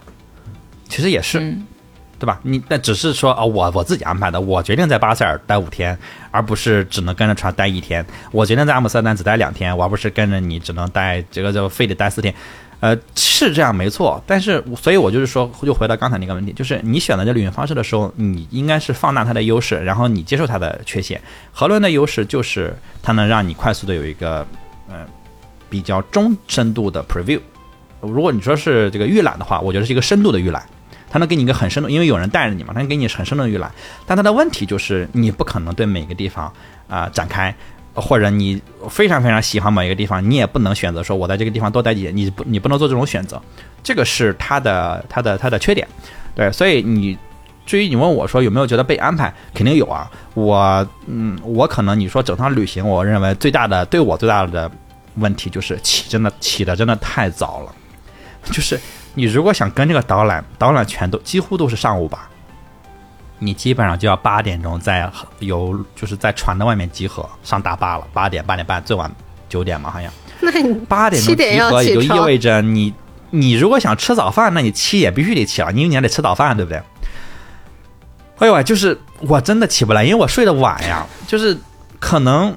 [0.88, 1.58] 其实也是。
[2.20, 2.38] 对吧？
[2.44, 5.98] 你那只是说啊，我我自己安排的，我决定在巴塞尔待五天，
[6.30, 8.06] 而不是只能跟着船待一天。
[8.32, 12.36] 我决定在阿姆斯特丹只待两天，我而不是跟着你只能待这个就非得待四天。
[12.82, 21.22] 呃，是这样没错，但是所以我就是说，又回到刚才那个问题，就是你选择这旅行方式的时候，你应该是放大它的优势，然后你接受它的缺陷。
[21.52, 24.48] 河轮的优势就是它能让你快速的有一个
[24.90, 25.06] 嗯
[25.70, 27.40] 比较中深度的 preview。
[28.00, 30.66] 如果你说是这个预览的话，我觉得是一个深度的预览。
[31.10, 33.72] 他能给你一个很深的，因为有人带着你嘛，他能给你很深的预览。
[34.06, 36.52] 但他的问题就是，你不可能对每个地方
[36.88, 37.54] 啊展开，
[37.94, 43.42] 或者你非常非常喜欢某一个地方，你也不能选择说我在这个地方多待几天，你不你不能做这种选择。
[43.82, 45.88] 这个是他的他的他的缺点。
[46.36, 47.18] 对，所以你
[47.66, 50.10] 至于你问我说有没有觉得被安排，肯定有啊。
[50.36, 54.70] 我嗯，我可能你说整趟旅行，我认为最大的对我最大的
[55.16, 57.74] 问题就是起真的起的真的太早了，
[58.52, 58.80] 就是。
[59.20, 62.30] 你如果想跟这个导览，导览全都几乎都是上午吧，
[63.38, 69.12] 你基本上就要八点钟在有就是在船的外面集合上大巴了，八点八点半最晚
[69.50, 70.10] 九点嘛好像。
[70.40, 72.94] 那你八点钟集合也就意味着你
[73.30, 76.82] 你如果想吃早饭，那你七点必须得起了，因为你还得吃早饭，对不对？
[78.38, 81.58] 哎呦，就是我真的起不来，因为我睡得晚呀，就是
[82.00, 82.56] 可能。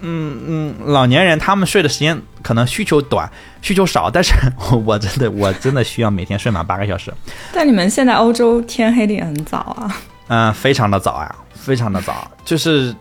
[0.00, 3.30] 嗯嗯，老年人他们睡的时间可能需求短，
[3.62, 4.32] 需求少，但是
[4.84, 7.12] 我真的我真的需要每天睡满八个小时。
[7.52, 9.96] 但你们现在欧洲天黑的也很早啊？
[10.28, 12.30] 嗯，非常的早啊，非常的早。
[12.44, 12.94] 就是，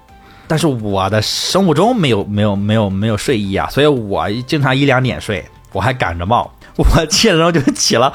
[0.48, 5.44] 但是我的生物钟没有没有没有没有睡意啊，所以我经常一两点睡，
[5.74, 8.14] 我还赶着冒，我七点钟就起了。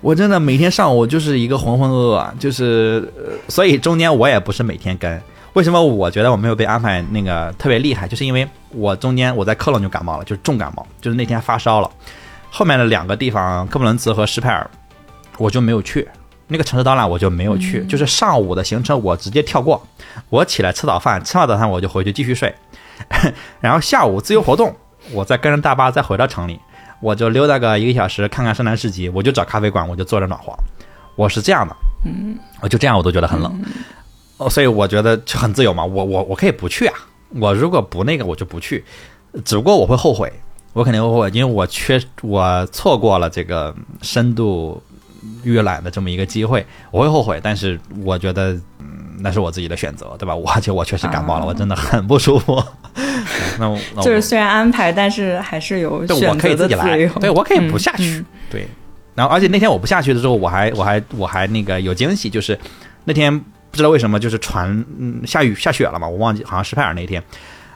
[0.00, 3.12] 我真的每天上午就是一个浑浑噩噩，就是，
[3.48, 5.20] 所以中间我也不是每天跟。
[5.54, 8.06] 为什么我觉得我没有被安排那个特别厉害？
[8.06, 11.90] 就是因为我中间我在科隆就感冒了，就是重感冒，就是那天发烧了。
[12.50, 14.68] 后面的两个地方，科布伦茨和施派尔，
[15.38, 16.08] 我就没有去。
[16.46, 19.80] 那个城市导览我就没有去，就是上午的行程我直接跳过。
[20.28, 22.52] 我起来吃早饭，吃完早饭我就回去继续睡。
[23.60, 24.74] 然后下午自由活动，
[25.12, 26.58] 我再跟着大巴再回到城里，
[27.00, 30.52] 我就溜达个一个小时，看看圣诞市集，我就找咖啡馆，我就坐着暖和。
[31.14, 33.62] 我是这样的，嗯，我就这样我都觉得很冷。
[34.40, 36.94] 哦，所以我觉得就很自由嘛，我我我可以不去啊，
[37.38, 38.82] 我如果不那个我就不去，
[39.44, 40.32] 只不过我会后悔，
[40.72, 44.82] 我肯定会后悔，因为我缺我错过了这个深度
[45.44, 50.34] 预览的这么一个机会，我会后悔，但是我觉得嗯那是我自己的选择，对吧？
[50.34, 52.62] 我 而且我确实感冒了，我真的很不舒服。
[53.60, 58.66] 那我就是虽然安排，但是还是有选择的自由，对我可以不下去，对。
[59.14, 62.58] 然后而且那天我不下去的时候，我还我还我还那个有惊喜，就是
[63.04, 63.38] 那天。
[63.70, 67.22] 不知道为什么，就是船嗯下雨下雪了嘛，我忘记好像是派尔那天，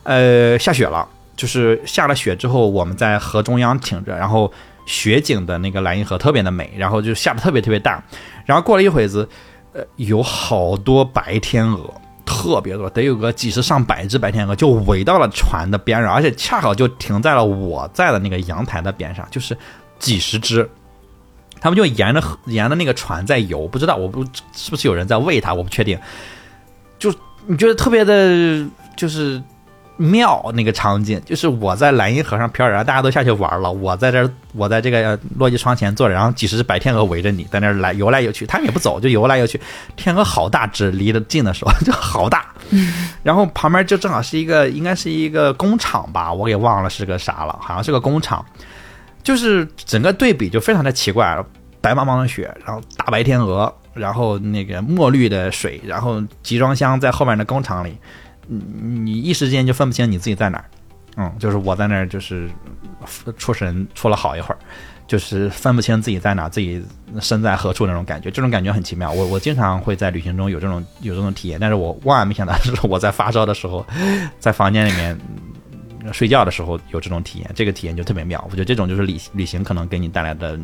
[0.02, 4.52] 呃下雪了，就是下了雪之后，我们在河中央停着，然后
[4.86, 8.02] 雪景的那个莱茵河特别的美，然后就下的特别特别大，
[8.44, 9.28] 然后过了一会子，
[9.72, 11.88] 呃有好多白天鹅，
[12.26, 19.56] 特别多，得有个几十上百只白天鹅就围到了船的边上，而且恰好就停在了我在的那个阳台的边上，就是
[19.98, 20.68] 几十只。
[21.60, 25.98] 他们就沿着沿着那个船在游，不知道我不是不是有人在喂它，我不确定。
[26.98, 27.12] 就
[27.46, 28.64] 你觉得特别的，
[28.96, 29.42] 就是
[29.96, 39.60] 妙那个场景，就是我在莱茵河上漂着，然后大家都下去玩了，我在这，我在这个落地窗前坐着，然后几十只白天鹅围着你在那来游来游去，它们也不走，就游来游去。
[39.94, 42.46] 天鹅好大只，离得近的时候 就好大，
[43.22, 48.44] 然后旁边就正好是一个，应该是一个工厂吧，我给忘了是个啥了，好像是个工厂。
[49.24, 51.44] 就是整个对比就非常的奇怪，
[51.80, 57.96] 白茫茫的雪，然后大白天鹅，然后那个墨绿的水，然后集装箱在后面的工厂里，
[58.46, 60.64] 你你一时间就分不清你自己在哪儿。
[61.16, 62.48] 嗯，就是我在那儿就是
[63.36, 64.58] 出神出了好一会儿。
[65.06, 66.82] 就是分不清自己在哪，自己
[67.20, 69.12] 身在何处那种感觉，这种感觉很奇妙。
[69.12, 73.84] 我我经常会在旅行中有这种有这种体验，但是我万万没想到是我在发烧的时候，
[74.40, 75.16] 在房间里面
[76.12, 78.42] 睡觉的时候有这种体验，这个体验就特别妙。
[78.50, 80.58] 我觉得这种就是旅旅行可能给你带来的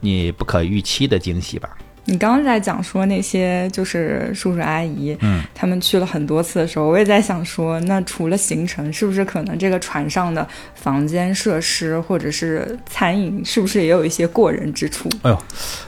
[0.00, 1.70] 你不可预期的惊喜吧。
[2.04, 10.44] 你刚刚在讲说那些就是叔叔阿姨，嗯，他们去了很多次的时候，我也在想说，那除了行程，是不是可能这个船上的
[10.74, 15.08] 房间设施或者是餐饮，是不是也有一些过人之处？
[15.22, 15.38] 哎呦，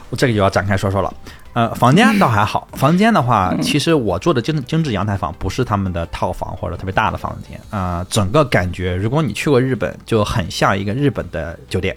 [0.09, 1.13] 我这个就要展开说说了。
[1.55, 11.95] 呃，房间倒还好， 房间的话，其实我住的精精致阳台房不是他们的套房或者特别大的房间啊，整个感觉，如果你去过日本，就很像一个日本的酒店，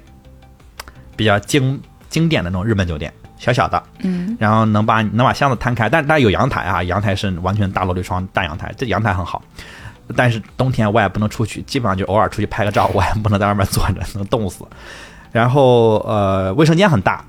[1.16, 1.78] 比较经
[2.08, 3.12] 经典的那种日本酒店。
[3.36, 9.40] 小小的，嗯，然后能把能把箱子摊开，但但有阳台啊，阳台是完全大落地窗大阳台，这阳台很好。
[10.16, 14.64] 但是冬天我也不能出去，基本上就偶尔出去拍个照，我也不能在外面坐着，能冻死。
[15.30, 17.24] 然后呃，卫生间很大，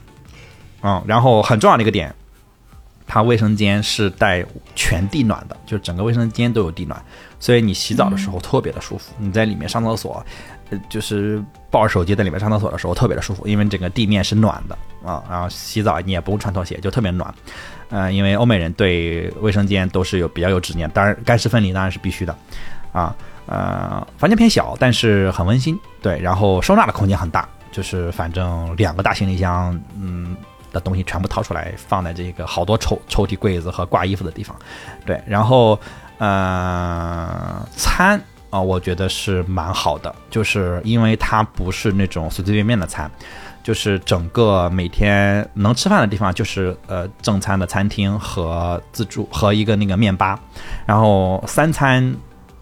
[0.81, 2.11] 嗯，然后很重要的一个点，
[3.09, 7.03] 它卫生间是带全地暖的，就整个卫生间都有地暖，
[7.39, 9.11] 所以你洗澡的时候特别的舒服。
[9.17, 10.25] 你在里面上厕所。
[10.87, 17.33] 就是抱着手机在里面上厕所的时候特别的舒服，因为整个地面是暖的啊，然后洗澡你也不用穿拖鞋，就特别暖。
[17.89, 22.37] 嗯，因为欧美人对卫生间都是有比较有执念，当然干湿分离当然是必须的
[22.91, 23.15] 啊。
[23.47, 25.75] 呃，房间偏小，但是很温馨。
[26.03, 30.37] 对，然后收纳的空间很大，就是反正两个大行李箱，嗯，
[30.71, 34.55] 的东西全部掏出来放在这个好多抽抽屉柜子和挂衣服的地方。
[35.05, 35.79] 对，然后
[36.17, 38.21] 呃，餐。
[38.51, 43.07] 啊，我觉得是蛮好的，就是因为它不是那种随随便便的餐，
[43.61, 50.39] 就是整个每天能吃饭的地方就是呃正餐的餐厅和自助和一个那个面吧，
[50.87, 52.15] 然后三餐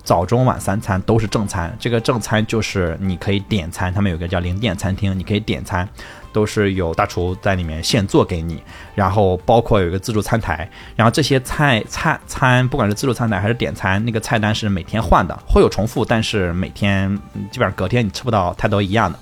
[0.04, 5.88] 早中晚三餐都是正餐，这个正餐就是你可以点餐，他们有个叫零点餐厅，你可以点餐。
[6.32, 8.62] 都是有大厨在里面现做给你，
[8.96, 17.14] 然后包括有一个自助餐台，然后这些菜菜餐，不管是自助餐台还是点餐，那个菜单是每天换的，会有重复，但是每天
[17.52, 19.18] 基本上隔天你吃不到太多一样的。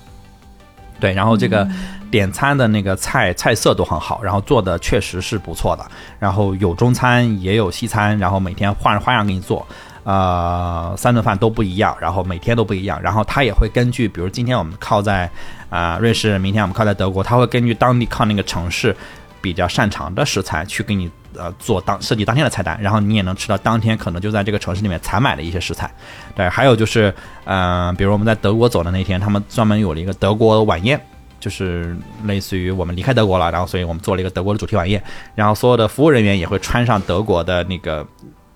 [0.98, 1.68] 对，然后这个
[2.10, 5.86] 点餐的那个菜菜色都很好，然后做的确实是不错的，
[6.18, 9.66] 然后有中餐也有西餐，然后每天换着花样给你做。
[10.06, 15.28] 呃，三顿饭都不一样，然后每天都不一样，然后他也会根据，比如今天我们靠在
[15.68, 18.94] 啊瑞士，明天我们靠在德国，他会根据当地靠那个城市
[19.42, 25.90] 比较擅长的食材去给你呃做当设计当天的菜单，然后你也能吃到当天可能就在这个城市里面采买的一些食材。
[26.36, 27.12] 对，还有就是，
[27.44, 31.04] 嗯，比如我们在德国走的那天，他们专门有了一个德国晚宴，
[31.40, 31.96] 就是
[32.26, 35.02] 类似于我们离开德国了，然后所以我们做了一个德国的主题晚宴，
[35.34, 38.06] 然后所有的服务人员也会穿上德国的那个。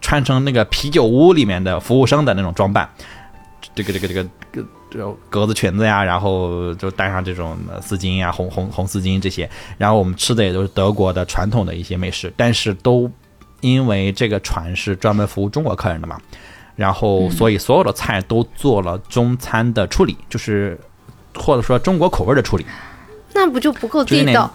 [0.00, 2.88] 穿成那个啤酒屋里面的服务生的那种装扮，
[3.74, 4.24] 这个这个这个
[4.90, 9.48] 格格子裙子呀，然后就戴上这种丝巾呀，红红红丝巾这些，
[9.78, 13.10] 然后我们吃的也都是德国的传统的一些美食，但是都
[13.60, 16.18] 因为这个船是专门服务中国客人的嘛，
[16.74, 20.76] 然后所以所有的菜都做了中餐的处理，就是
[21.34, 22.66] 或者说中国口味的处理，
[23.34, 24.52] 那不就不够地道？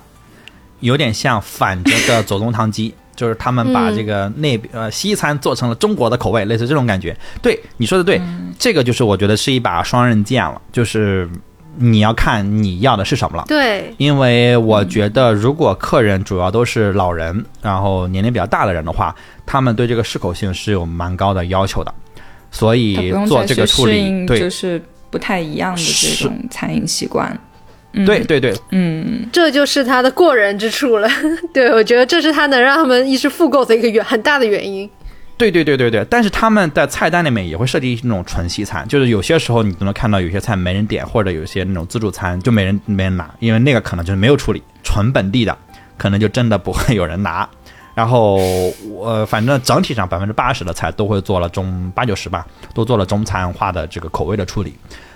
[0.81, 2.93] 有点像反着的左宗棠鸡。
[3.15, 7.15] 就是他们把这个那呃西餐做成了中国的口味，类似这种感觉。
[7.41, 8.21] 对你说的对，
[8.59, 10.61] 这个就是我觉得是一把双刃剑了。
[10.71, 11.29] 就是
[11.77, 13.45] 你要看你要的是什么了。
[13.47, 21.93] 对，因为我觉得如果客人主要都是老人，然后年龄比较大的人的话，他们对这个适口性是有蛮高的要求的，
[22.51, 27.37] 所以做这个处理，对，就是不太一样的这种餐饮习惯。
[28.03, 31.07] 对对对，嗯，这就是他的过人之处了。
[31.53, 34.89] 对，我觉得这是他能让他们一直复购的一个原很大的原因。
[35.37, 45.57] 对对对对对，但是他们在菜单里面也会设计那种纯西餐，就是有些时候你都能看到有些菜没人点，或者有些那种自助餐就没人没人拿，因为那个可能就是没有处理，纯本地的，
[45.97, 47.47] 可能就真的不会有人拿。
[47.93, 48.35] 然后
[48.89, 54.73] 我反正整体上百分之八十的菜都会做了中八九十吧，都做了中餐化的这个口味的处理，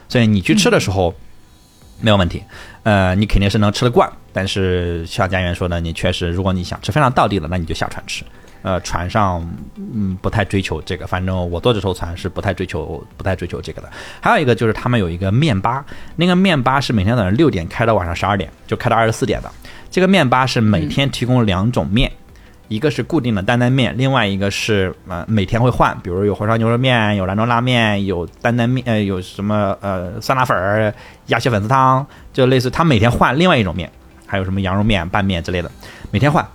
[0.08, 1.14] 所以你去吃的时候。
[2.02, 2.44] 没有问题，
[2.84, 8.24] 呃，你肯定是能吃得惯，但是像家园说的，你确实，如果你想吃非常道地的，那你就下船吃。
[8.62, 9.42] 呃，船上
[9.78, 13.90] 嗯不太追求这个，反正我坐这艘船是不太追求不太追求这个的。
[14.20, 15.86] 还有一个就是他们有一个面吧，
[16.18, 19.50] 那个面吧是每天早上六点开到晚上十二点，就开到二十四点的。
[19.90, 22.12] 这个面吧是每天提供两种面，
[22.70, 30.94] 一个是固定的担担面，另外一个是呃每天会换，比如有红烧牛肉面，有兰州拉面，有担担面，呃有什么呃酸辣粉儿、
[31.26, 33.92] 鸭血粉丝汤，就类似他每天换另外一种面，
[34.26, 35.70] 还有什么羊肉面、拌面之类的，
[36.12, 36.48] 每天换。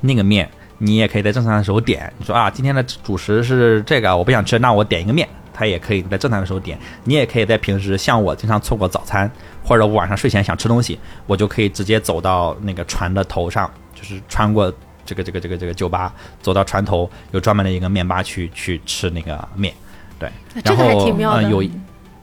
[0.00, 6.76] 那个面你也可以在正常的时候点，你说啊今天的主食是这个，我不想吃，那我点一个面，他也可以在正常的时候点。
[7.04, 9.30] 你也可以在平时像我经常错过早餐，
[9.62, 10.98] 或者我晚上睡前想吃东西，
[11.28, 14.72] 我就可以直接走到那个船的头上，就是穿过
[15.04, 19.72] 这个这个这个这个酒吧，走到船头有专门的一个面吧区去吃那个面。
[20.18, 20.30] 对，
[20.62, 21.62] 这个还然后挺妙的呃有。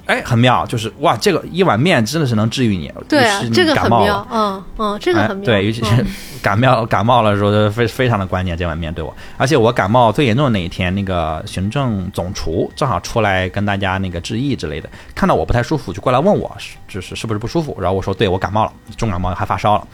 [0.05, 2.91] 哎，很妙，就是哇，这个一碗面真的是能治愈你。
[3.07, 5.45] 对啊这个很妙，嗯嗯，这个哎很妙。
[5.45, 6.07] 对，尤其是嗯
[6.41, 9.15] 感冒 感冒了的时候，非非常的关键这碗面对我。
[9.37, 17.77] 而且我感冒最严重的那一天，那个行政总厨正好出来跟大家那个致意之类的，看到我不太舒服，就过来问我是就是是不是不舒服。
[17.79, 19.87] 然后我说对我感冒了，重感冒还发烧了。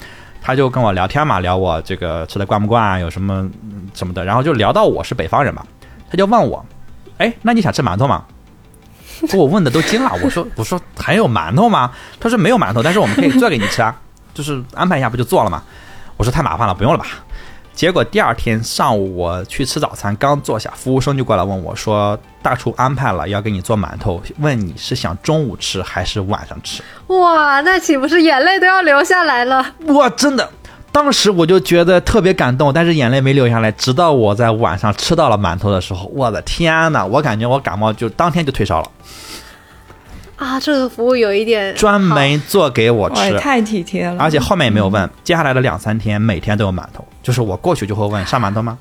[0.45, 3.49] 他就跟我聊天嘛，聊我这个吃的惯不惯啊，有什么
[3.95, 5.65] 什么的，然后就聊到我是北方人嘛，
[6.07, 6.63] 他就问我，
[7.17, 8.23] 哎，那你想吃馒头吗？
[9.27, 11.91] 给我问的都惊了，我说我说还有馒头吗？
[12.19, 13.99] 他说没有馒头，但是我们可以做给你吃啊，
[14.35, 15.63] 就是安排一下不就做了吗？
[16.15, 17.07] 我说太麻烦了，不用了吧。
[17.75, 30.49] 结果第二天上午我去吃早餐，刚坐下，服务生就过来问我说：“大厨安排了要给你做馒头，问你是想中午吃还是晚上吃哇，那岂不是眼泪都要流下来了？？”哇，真的，
[30.93, 33.69] 当时我就觉得特别感动，但是眼泪没流下来。
[33.73, 38.91] 直到我在晚上吃到了馒头的时候，我的天呐，我感觉我感冒就当天就退烧了，
[40.37, 43.37] 啊，这个服务有一点专门做给我吃。
[43.37, 44.15] 太体贴了。
[44.17, 48.77] 而且后面也没有问，接下来的两三天每天都有馒头，就是我过去就会问上馒头吗？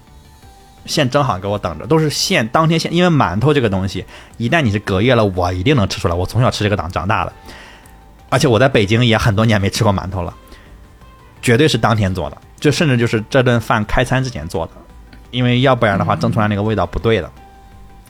[0.85, 4.05] 现蒸好给我等着，都是现当天现，因为馒头这个东西，
[4.37, 6.15] 一旦你是隔夜了，我一定能吃出来。
[6.15, 7.33] 我从小吃这个长长大的，
[8.29, 10.35] 而且我在北京也很多年没吃过馒头了，
[11.41, 14.73] 绝对是当天做的，就甚至就是这顿饭开餐之前做的，
[15.31, 17.33] 因为要不然的话蒸出来那个味道不对的。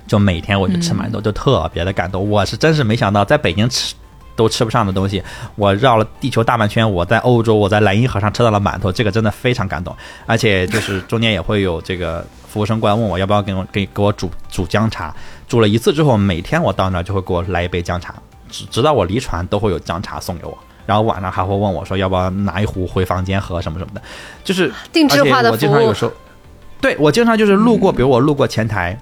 [0.08, 2.28] 就每天我就吃馒头，就特别的感动。
[2.28, 3.94] 我是真是没想到，在北京吃
[4.36, 5.22] 都吃不上的东西，
[5.56, 9.94] 我绕了地球大半圈，我在欧洲，我在莱茵河上吃到了馒头，这个真的非常感动。
[10.26, 15.14] 而且就是中间也会有这个服务生过来问我要不要给我给给我煮煮姜茶，
[15.48, 18.14] 煮了一次之后，每天我到那儿就会给我来一杯姜茶，
[18.50, 20.56] 直直到我离船都会有姜茶送给我。
[20.86, 24.02] 然后晚上还会问我说要不要拿一壶回房间喝什么什么的，
[24.44, 26.12] 就是定制化的我经常有时候，
[26.78, 28.98] 对我经常就是路过，比如我路过前台，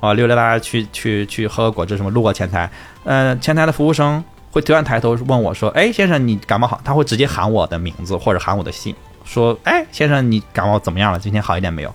[0.00, 2.70] 啊、溜溜达达去去去喝个果汁什么，路过前台，
[3.04, 4.24] 呃，前台的服务生
[4.56, 11.18] 会突然抬头问我说：“哎，先生，你感冒好？”他会直接喊我的名字或者喊我的姓，说：“哎，先生，你感冒怎么样了？
[11.18, 11.94] 今天好一点没有？”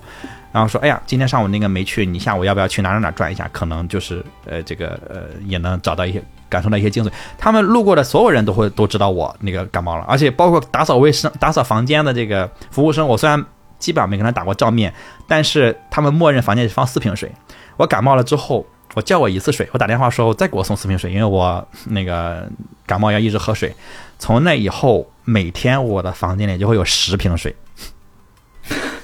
[0.52, 3.50] 然后说：“哎呀，今天上午那个没去，你下午要不要去哪哪哪转一下？
[3.52, 7.10] 可能就是呃这个呃也能找到一些感受到一些精髓。
[7.36, 13.44] 他们路过的所有人都会都知道我那个感冒了，而且包括打扫卫生、打扫房间的这个服务生，我虽然
[13.80, 14.94] 基本上没跟他打过照面，
[15.26, 17.32] 但是他们默认房间里放四瓶水。
[17.76, 22.48] 我感冒了之后，我叫我一次水，我打电话说再给我送四瓶水，因为我那个
[22.86, 23.74] 感冒要一直喝水。
[24.18, 27.54] 从那以后，每天我的房间里就会有十瓶水，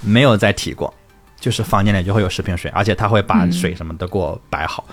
[0.01, 0.93] 没有再提过，
[1.41, 4.85] 就是房间里就会有十瓶水，而且他会把水什么的给我摆好。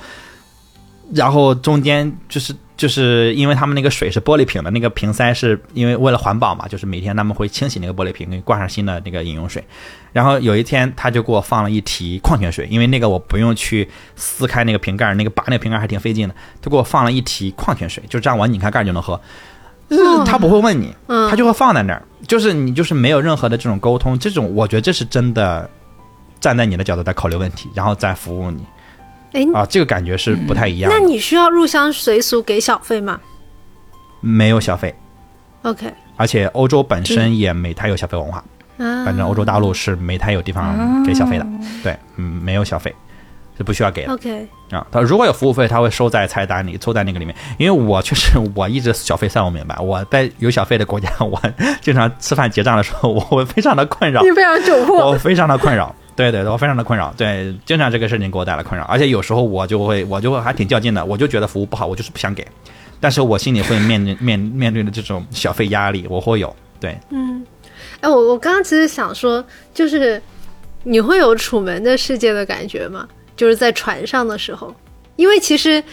[1.13, 9.63] 然后中间就是就是因为他们那个水是玻璃瓶的，那个瓶塞是因为为了环保嘛，就是每天他们会清洗那个玻璃瓶，给你灌上新的那个饮用水。
[10.11, 19.19] 然后有一天他就给我放了一提矿泉水，因为那个我不用去撕开那个瓶盖，那个拔那个瓶盖还挺费劲的，他给我放了一提矿泉水，就这样我拧开盖就能喝。
[19.87, 25.69] 就是他不会问你，嗯他就会放在那儿，就是你就是没有任何的这种沟通，这种我觉得这是真的
[26.39, 28.65] 站在你的角度在考虑问题，然后再服务你
[29.35, 30.97] 哎，啊，这个感觉是不太一样的。
[30.97, 33.19] 那你需要入乡随俗给小费吗
[34.21, 34.95] 没有小费
[35.63, 38.37] ，？OK，而且欧洲本身也没太有小费文化，
[38.77, 41.45] 啊，反正欧洲大陆是没太有地方给小费的，
[41.83, 42.91] 对，嗯，没有小费
[43.57, 44.87] 是不需要给的 OK，啊。
[44.91, 47.35] 他如果有服务费，他会收在菜单里，收在那个里面。
[47.57, 51.39] 因为我确实我一直小费算不明白，我在有小费的国家，我
[51.81, 55.17] 经常吃饭结账的时候，我会非常的困扰，你非常窘迫我。
[55.17, 55.93] 非常的困扰。
[56.15, 62.47] 对对，我非常的困扰，对，经常这个事情给我带来困扰，而且有时候我就会，我就会还挺较劲的，我就觉得服务不好，我就是不想给，
[62.99, 67.45] 但是我心里会面临面面对的这种小费压力，我会有，对，嗯，
[67.99, 69.43] 哎，我我刚刚其实想说，
[69.73, 70.21] 就是
[70.83, 73.07] 你会有楚门的世界的感觉吗？
[73.35, 74.73] 就是在船上的时候，
[75.17, 75.83] 因为其实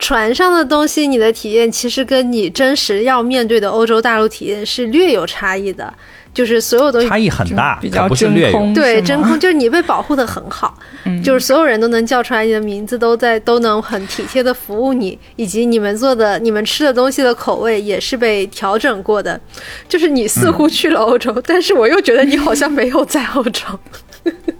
[0.00, 5.94] 船上的东西，你的体验其实跟你真实要面对的欧洲大陆体验是略有差异的，
[6.38, 8.52] 就是所有东西差异很大，比较不是略有。
[8.52, 10.72] 真空，对真空，就是你被保护的很好，
[11.04, 19.40] 嗯就是所有人都能叫出来你的名字，都在都能很体贴的服务你，以及你们做的、你们吃的东西的口味也是被调整过的。
[19.88, 23.64] 就是你似乎去了欧洲，但是我又觉得你好像没有在欧洲。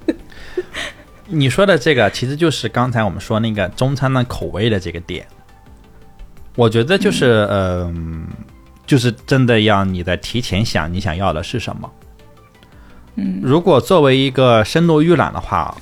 [1.31, 5.25] 你说的这个其实就是刚才我们说那个中餐的口味的这个点，
[6.57, 8.27] 我觉得就是嗯、
[8.89, 11.89] 就是真的要你在提前想你想要的是什么。
[13.17, 15.77] 嗯，如果作为一个深度预览的话，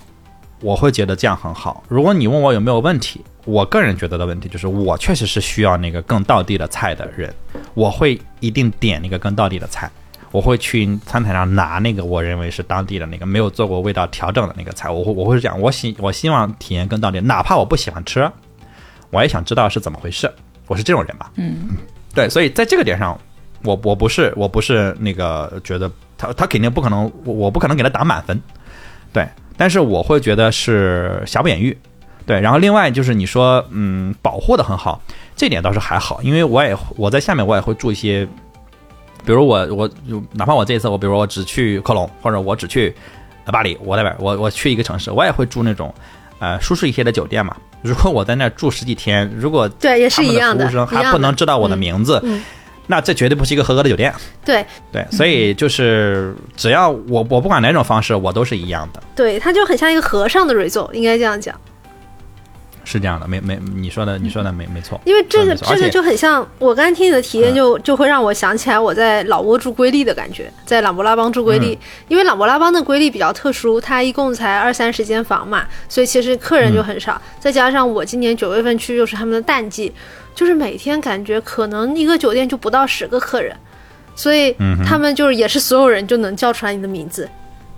[0.60, 1.84] 我会觉得这样很好。
[1.88, 7.32] 如果你问我有没有问题，我个人觉得的问题就是，我确实是需要那个更到地的菜的人，
[7.74, 9.88] 我会一定点那个更到地的菜。
[10.32, 18.28] 我会去餐台上拿那个我认为是当地的那个没有做过味道调整的那个菜，我会我会是这样，我希我希望体验更到地，哪怕我不喜欢吃，
[19.10, 20.30] 我也想知道是怎么回事。
[20.66, 21.68] 我是这种人吧，嗯，
[22.16, 23.16] 对，所以在这个点上，
[23.62, 25.88] 我我不是我不是那个觉得
[26.18, 28.40] 他他肯定不可能，我我不可能给他打满分，
[29.12, 31.76] 对，但是我会觉得是瑕不掩瑜，
[32.24, 35.00] 对，然后另外就是你说嗯保护的很好，
[35.36, 38.26] 这点倒是还好，因为我也我在下面我也会住一些。
[39.24, 42.94] 比如我我就哪怕我这一次我比如我只去科隆或者我只去
[43.46, 45.92] 巴黎，我那边我我去一个城市，我也会住那种
[46.38, 47.56] 呃舒适一些的酒店嘛。
[47.82, 52.42] 如果我在那儿住十几天， 如果对，也是一样的，服务生还不能知道我的嗯名字，嗯
[52.88, 54.12] 那这绝对不是一个合格的酒店。
[54.44, 61.54] 对对，所以就是只要我我不管哪种方式，我都是一样的，对，它就很像一个和尚的 resort，应该这样讲。
[62.86, 63.28] 是这样的。
[63.28, 79.92] 没没你说的你说的没没错，因为这个这个就很像我刚才听你的体验嗯就，就会让我想起来我在老挝住瑰丽的感觉，在朗勃拉邦住瑰丽，嗯因为朗勃拉邦的瑰丽比较特殊，它一共才二三十间房嘛，所以其实客人就很少，再加上我今年九月份去又是他们的淡季，
[80.34, 83.54] 就是每天感觉可能一个酒店就不到十个客人，
[84.14, 87.28] 所以他们就是也是所有人就能叫出来你的名字。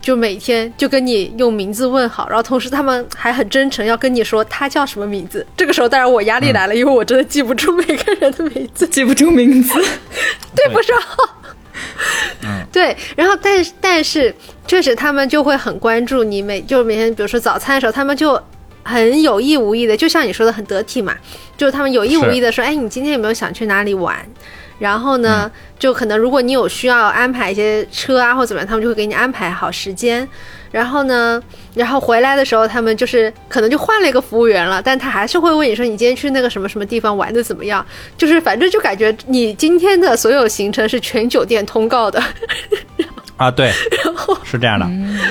[0.01, 5.47] 就每天就跟你用名字问好，然后同时他们还很真诚，要跟你说他叫什么名字。
[5.57, 9.75] 这个时候当然我压力来了，因为我真的记不住每个人的名字， 记不住名字。
[10.55, 10.97] 对不上。
[12.73, 14.35] 对，然后但是但是
[14.67, 18.41] 确实他们就会很关注你每就是每天比如说早餐的时候，他们就
[18.83, 21.15] 很有意无意的，就像你说的很得体嘛，
[21.57, 24.27] 就是他们有意无意的说，哎，你今天有没有想去哪里玩？
[24.79, 30.27] 然后呢，就可能如果你有需要安排一些车啊或怎么样，他们就会给你安排好时间。
[30.71, 31.43] 然后呢，
[31.75, 37.85] 然后回来的时候，他们就是可能就换了一个服务员了，但他还是会问你说你今天去那个什么什么地方玩的怎么样？
[38.19, 42.23] 就是反正就感觉你今天的所有行程是全酒店通告的，
[43.39, 43.73] 啊，对，
[44.05, 44.87] 然后是这样的。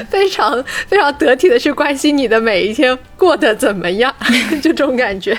[0.09, 4.11] 非常非常得体的去关心你的每一天过得怎么样，
[4.59, 5.37] 就这种感觉。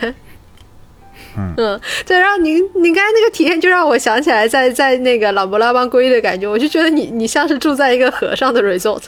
[1.56, 9.02] 嗯对，然后您，您刚才那个体验就让我想起来在在那个朗勃拉邦归的感觉，我就觉得你你像是住在一个和尚的 resort。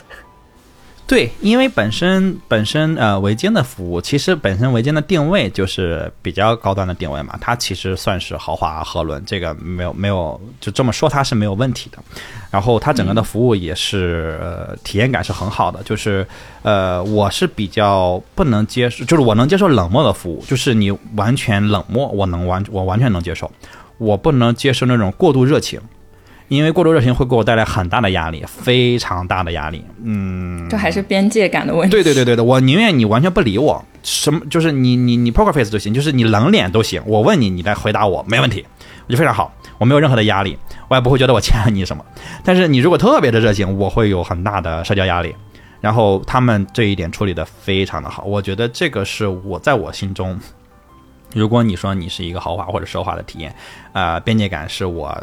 [1.11, 11.97] 对，因为本身本身呃维间的服务，其实本身维间的定位就是比较高端的定位嘛，它其实算是豪华和轮，这个没有没有就这么说它是没有问题的。
[12.49, 16.25] 然后它整个的服务也是、呃体验感是很好的，就是
[16.61, 23.51] 呃我是比较不能接受，就是我能接受冷漠的服务，就是你完全冷漠，我能完我完全能接受，
[23.97, 25.77] 我不能接受那种过度热情。
[26.51, 29.81] 因为过度热情会给我带来很大的压力，非常大的压力。
[30.03, 31.91] 嗯，这还是边界感的问题。
[31.91, 37.01] 对对对对的，我宁愿你完全不理我，什么就是你你你 poker face 就行，就是你冷脸都行。
[37.05, 38.65] 我问你，你来回答我，没问题，
[39.07, 40.57] 我就非常好，我没有任何的压力，
[40.89, 42.03] 我也不会觉得我欠了你什么。
[42.43, 45.33] 但是你如果特别的热情，我会有很大的社交压力。
[45.79, 50.37] 然后他们这一点处理的非常的好，我觉得这个是我在我心中，
[51.33, 53.55] 如果你说你是一个豪华或者奢华的体验，
[53.93, 55.17] 呃，边界感是我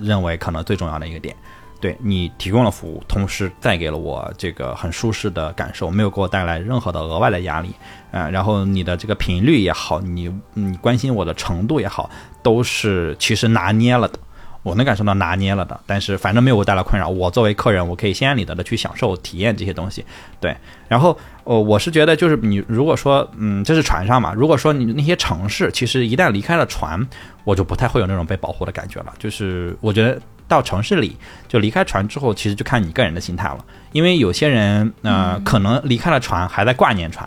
[0.00, 1.34] 认为可能最重要的一个点。
[1.80, 7.74] 对你提供了服务，同时带给了我这个很舒适的感受，没有给我带来任何的额外的压力，
[8.12, 12.08] 啊、然后你的这个频率也好，你你关心我的程度也好，
[12.40, 14.16] 都是其实拿捏了的，
[14.62, 20.04] 我能感受到拿捏了的，但是反正没有我带来困扰，我作为客人，我可以心安理得的去享受体验这些东西，
[20.40, 20.56] 对，
[20.88, 27.06] 然后呃，我是觉得就是你如果说嗯，这是船上嘛，如果说你那些城市，其实一旦离开了船，
[27.44, 30.20] 我就不太会有那种被保护的感觉了，就是我觉得。
[30.48, 31.16] 到城市里，
[31.48, 33.64] 就离开船之后，其实就看你个人的心态了。
[33.92, 37.26] 因为有些人，呃，可能离开了船，还在挂念船，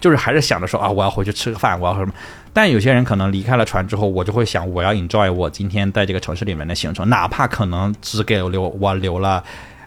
[0.00, 2.14] 就是还是想着说啊，我要回去吃个饭，我要什么。
[2.52, 9.42] 但有些人可能离开了船之后，我就会想，我要 enjoy 我今天在这个城市里面的行程，哪怕可能只给我留我留了，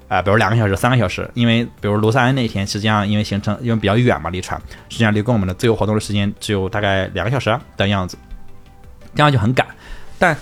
[0.07, 4.59] 呃，比如两个小时、三个小时，因为比如卢塞恩那天，实际上因为行程因为比较远嘛，离船，
[4.89, 8.17] 实际上离跟我们的自由活动的时间只有大概两个小时的样子，
[9.13, 9.67] 这样就很赶，
[10.17, 10.35] 但。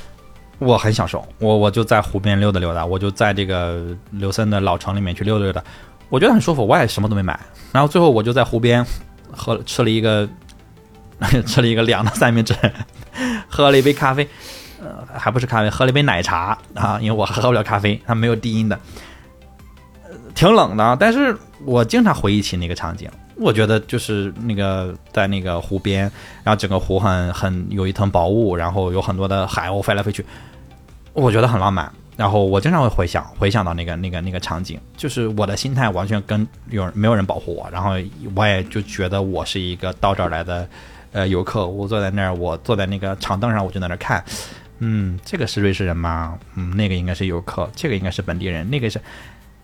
[0.60, 5.62] 我很享受，我我就在湖边溜达溜达，我就在这个刘森的老城里面去溜达溜达，
[6.08, 7.38] 我觉得很舒服，我也什么都没买。
[7.74, 8.86] 然后最后我就在湖边
[9.30, 10.30] 喝吃了一个
[11.46, 12.56] 吃了一个凉的三明治，
[13.48, 14.28] 喝了一杯咖啡，
[14.82, 18.80] 呃，还不是咖啡，喝了一杯奶茶啊，因为我喝不了咖啡，它没有低音的，
[20.04, 26.02] 呃挺冷的，但是我经常回忆起那个场景，我觉得就是那个在那个湖边，
[26.44, 30.26] 然后整个湖很很有一层薄雾，然后有很多的海鸥飞来飞去，
[31.14, 31.92] 我觉得很浪漫。
[32.16, 37.94] 然后我经常会回想回想到那个那个那个场景，就是我的心态完全跟有没有人保护我，然后
[38.36, 40.70] 我也就觉得我是一个到这儿来的
[41.14, 44.22] 呃游客，我坐在那儿，我坐在那个长凳上，我就在那儿看，
[44.80, 46.38] 嗯，这个是瑞士人吗？
[46.56, 49.00] 嗯，那个应该是游客，这个应该是本地人，那个是，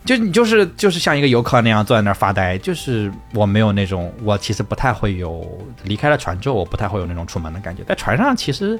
[0.05, 5.45] 就你就是就是像一个游客那样坐在那儿发呆，就是我没有那种，我其实不太会有
[5.83, 8.79] 离开了船之后，我不太会有那种出门的感觉，在船上其实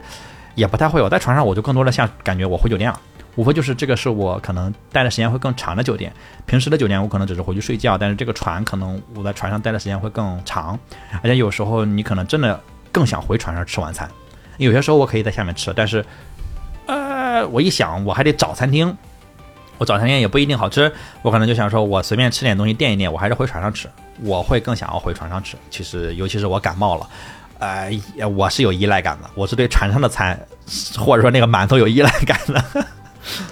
[0.56, 3.02] 也不太会有，在船上我就更多的像感觉我回酒店了。
[3.40, 6.12] 无非就是这个是我可能待的时间会更长的酒店，
[6.46, 10.78] 平时的酒店我可能只是回去睡觉，但是这个船可能我在船上待的时间会更长，
[11.24, 12.62] 而且有时候你可能真的
[12.92, 14.12] 更想回船上吃晚餐，
[14.58, 16.06] 有些时候我可以在下面吃，但是，
[16.86, 18.94] 呃，我一想我还得找餐厅，
[19.78, 20.92] 我找餐厅也不一定好吃，
[21.22, 23.90] 我可能就想说我随便吃点东西垫一垫，我还是回船上吃，
[24.22, 25.56] 我会更想要回船上吃。
[25.70, 27.10] 其实尤其是我感冒了，
[27.60, 27.90] 呃，
[28.36, 30.38] 我是有依赖感的，我是对船上的餐
[30.98, 32.86] 或者说那个馒头有依赖感的。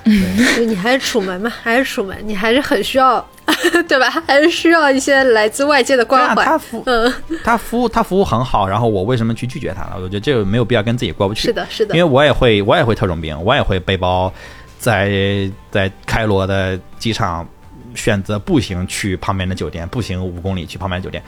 [0.04, 3.26] 对，你还是楚门嘛，还是楚门，你还是很需要，
[3.88, 4.10] 对吧？
[4.26, 6.44] 还是需要一些来自外界的关怀。
[6.44, 7.14] 他服，嗯，
[7.44, 8.68] 他服务，他服务很好。
[8.68, 9.96] 然后我为什么去拒绝他了？
[9.98, 11.44] 我觉得这个没有必要跟自己过不去。
[11.44, 11.96] 是的，是的。
[11.96, 14.32] 因为我也会，我也会特种兵，我也会背包，
[14.80, 17.48] 在在开罗的机场
[17.96, 21.22] 选择步行去旁边的酒店，步行五公里去旁边的酒店。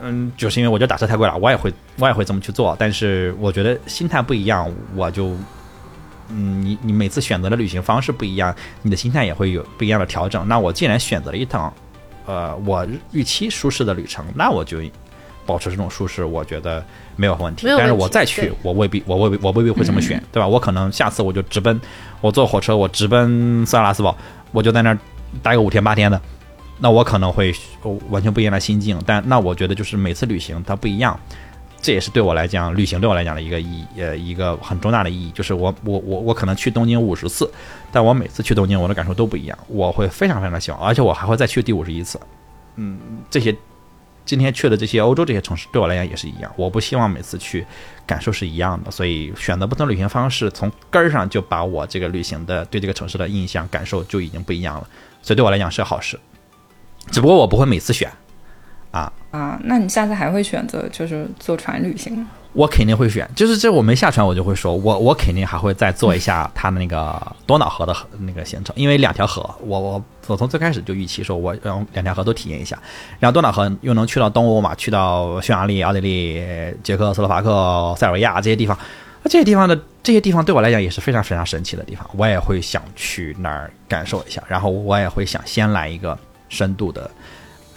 [0.00, 2.76] 嗯，就是因为我觉得打车太贵了，我也会，我也会这么去做。
[2.78, 5.36] 但是我觉得心态不一样，我就。
[6.28, 10.46] 嗯，你你每次选择的旅行方式不一样，你的心态也会有不一样的调整。
[10.48, 11.72] 那我既然选择了一趟，
[12.26, 14.78] 呃，我预期舒适的旅程，那我就
[15.44, 16.84] 保持这种舒适，我觉得
[17.16, 17.66] 没有问题。
[17.66, 20.46] 但是我再去，我未必，我未必，我未必会这么选，对吧？
[20.46, 21.80] 我可能下次我就直奔，
[22.20, 24.16] 我坐火车，我直奔塞拉斯堡，
[24.52, 24.98] 我就在那儿
[25.42, 26.20] 待个五天八天的，
[26.78, 27.52] 那我可能会
[28.08, 28.96] 完全不一样的心境。
[29.04, 31.18] 但那我觉得就是每次旅行它不一样。
[31.82, 37.50] 这也是对我来讲，旅行对我来讲的一个意义，呃，一个很重大的意义，就是我，我，我，我可能去东京五十次，
[37.90, 42.20] 但我每次去东京，我的感受都不一样，我会非常非常的喜欢，而且我还会再去第五十一次。
[42.76, 43.52] 嗯，这些
[44.24, 47.66] 今天去的这些欧洲这些城市，对我来讲也是一样，我不希望每次去
[48.06, 54.86] 感受是一样的，所以选择不同旅行方式，从根儿上就把我这个旅行的对这个城市的印象感受就已经不一样了，
[55.20, 56.16] 所以对我来讲是好事，
[57.10, 58.08] 只不过我不会每次选。
[58.92, 59.58] 啊啊！
[59.64, 62.24] 那你下次还会选择就是坐船旅行？
[62.52, 72.78] 我肯定会选，就是这我没下船，我就会说，我我肯定还会再做一下它的那个多瑙河的那个行程，因为两条河，我我我从最开始就预期说，我让两条河都体验一下，
[73.18, 76.44] 然后多瑙河又能去到东欧嘛，去到匈牙利、奥地利、
[76.82, 78.78] 捷克斯洛伐克、塞尔维亚这些地方，
[79.24, 86.18] 这些地方的这些地方对我来讲也是非常非常神奇的地方，我也会想去那儿感受一下，然后我也会想先来一个
[86.50, 87.10] 深度的。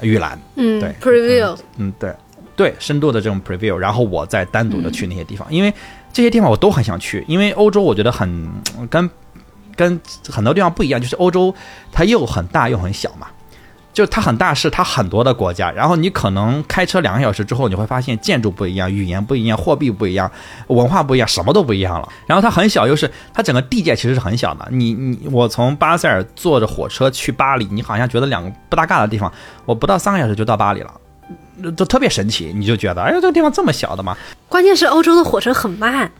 [0.01, 2.13] 预览，嗯，对，preview，嗯，对，
[2.55, 5.73] 对，深度的这种 preview，然后我再单独的去那些地方，因为
[6.11, 8.49] 这些地方我都很想去，因为欧洲我觉得很
[8.89, 9.09] 跟
[9.75, 9.99] 跟
[10.29, 11.53] 很多地方不一样，就是欧洲
[11.91, 13.27] 它又很大又很小嘛。
[13.95, 20.29] 就它很大，是它很多的国家，然后你可能开车两个小时之后，你会发现建筑不一样，语言不一样，货币不一样，
[20.67, 22.09] 文化不一样，什么都不一样了。
[22.27, 24.67] 然后它很小，又是它整个地界其实是很小的。
[24.69, 29.31] 你你我从巴塞尔坐着火车去巴黎，你好像觉得两个不搭嘎的地方，
[29.65, 30.91] 我不到三个小时就到巴黎了，
[31.77, 32.51] 都特别神奇。
[32.53, 34.17] 你就觉得，哎呀，这个地方这么小的吗？
[34.49, 36.11] 关键是欧洲的火车很慢。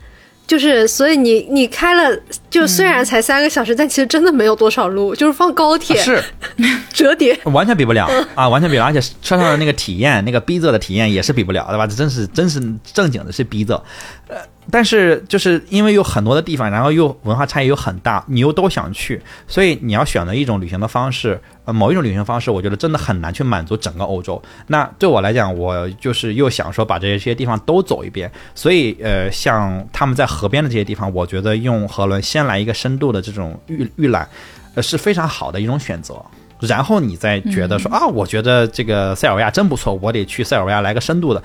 [0.46, 2.16] 就是，所以你你开了，
[2.48, 6.22] 就虽然才三个小时，但其实真的没有多少路，就是放高铁是。
[6.92, 8.08] 折叠，完全比不了。
[8.34, 11.86] 啊，完全比不了，而且车上的那个体验，那个逼仄的体验也是比不了，对吧？
[11.86, 12.62] 这真是真是
[12.92, 13.80] 正经的是逼仄，
[14.28, 14.36] 呃。
[14.70, 24.42] 但是就是因为有很多的地方，然后又文化差异又很大，你又都想去，所以你要选择一种旅行的方式，呃，某一种旅行方式，我觉得真的很难去满足整个欧洲。
[24.66, 34.28] 那对我来讲，我就是又想说把这些地方都走一遍，所以呃，像他们在河边的这些地方，我觉得用河轮先来一个深度的这种预预览，
[34.74, 36.14] 呃，是非常好的一种选择。
[36.60, 41.42] 然后你再觉得说啊，我觉得这个塞尔维亚真不错，我得去塞尔维亚来个深度的。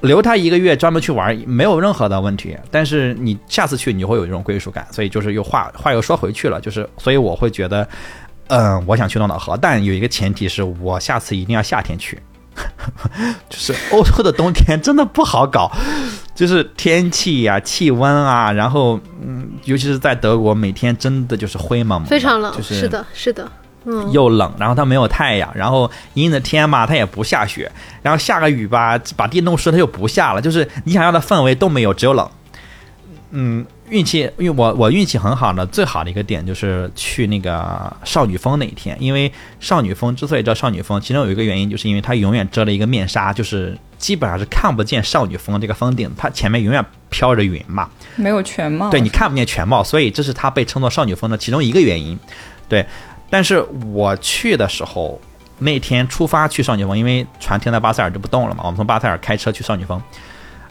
[0.00, 7.86] 留他一个月专门去玩没有任何的问题，但是你下次去你就会有这种归属感，所以就是又话话又说回去了，就是所以我会觉得，
[8.48, 12.18] 嗯，我想去诺瑙河，但有一个前提是我下次一定要夏天去，
[13.48, 15.70] 就是欧洲的冬天真的不好搞，
[16.34, 23.50] 就是天气呀、气温啊，然后嗯，尤其是在德国，每天真的就是灰蒙蒙，非常冷，就是是的，是的。
[24.12, 27.70] 又冷，然后它没有太阳，然后阴阴的天嘛，它也不下雪，
[28.02, 32.28] 然后下个雨吧，把地弄湿，它又不下了，就是你想要的氛围都没有，只有冷。
[33.32, 48.90] 嗯，运气，因为我我运气很好的，最好的一个点就是去那个少女峰那一天，因为少女峰之所以叫少女峰，其中有一个原因就是因为它永远遮了一个面纱，就是基本上是看不见少女峰这个峰顶，它前面永远飘着云嘛，没有全貌。
[48.90, 52.18] 对你看不见全貌，所以这是它被称作少女峰的其中一个原因。
[52.68, 52.84] 对，
[53.30, 55.18] 但是我去的时候，
[55.58, 60.02] 那天出发去少女峰，因为船停在巴塞尔就不动了嘛，我们从巴塞尔开车去少女峰，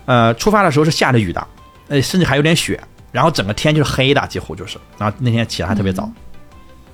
[0.05, 1.47] 呃，出发的时候是下着雨的，
[1.87, 2.79] 呃，甚至还有点雪。
[3.11, 4.77] 然后整个天就是黑的，几乎就是。
[4.95, 6.07] 然后那天起的还特别早，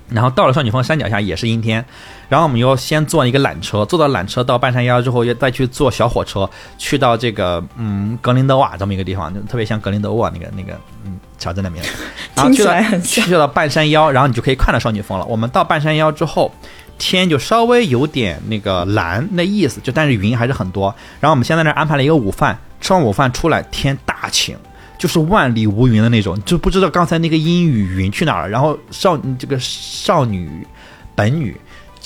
[0.08, 1.84] 然后到了少女峰山脚下也是阴天。
[2.28, 11.84] 然后我们又先坐一个缆车，坐到缆车到半山腰之后，又再去坐小火车去到这个嗯格林德瓦这么一个地方，就特别像格林德沃那个那个嗯小镇那边。
[12.34, 15.24] 然后去到去到半山腰，然后你就可以看到少女峰了。
[15.26, 16.52] 我们到半山腰之后，
[16.98, 20.94] 天就稍微有点那个蓝那意思，就但是云还是很多。
[21.20, 24.56] 然后我们先在那安排了一个午饭，吃完午饭出来，天大晴。
[24.98, 28.48] 就是万里无云的那种，就不知道刚才那个阴雨云去哪儿了。
[28.48, 30.66] 然后少这个少女
[31.14, 31.54] 本女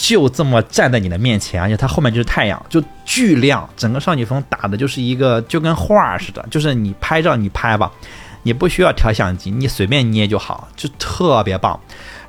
[0.03, 3.69] 就这么站在你的面前，而且它后面就是太阳，就巨亮。
[3.77, 7.93] 整个少女峰打的就是一个就跟画似的，就是你拍照你拍吧，
[8.43, 11.79] 你不需要调相机，你随便捏就好，就特别棒。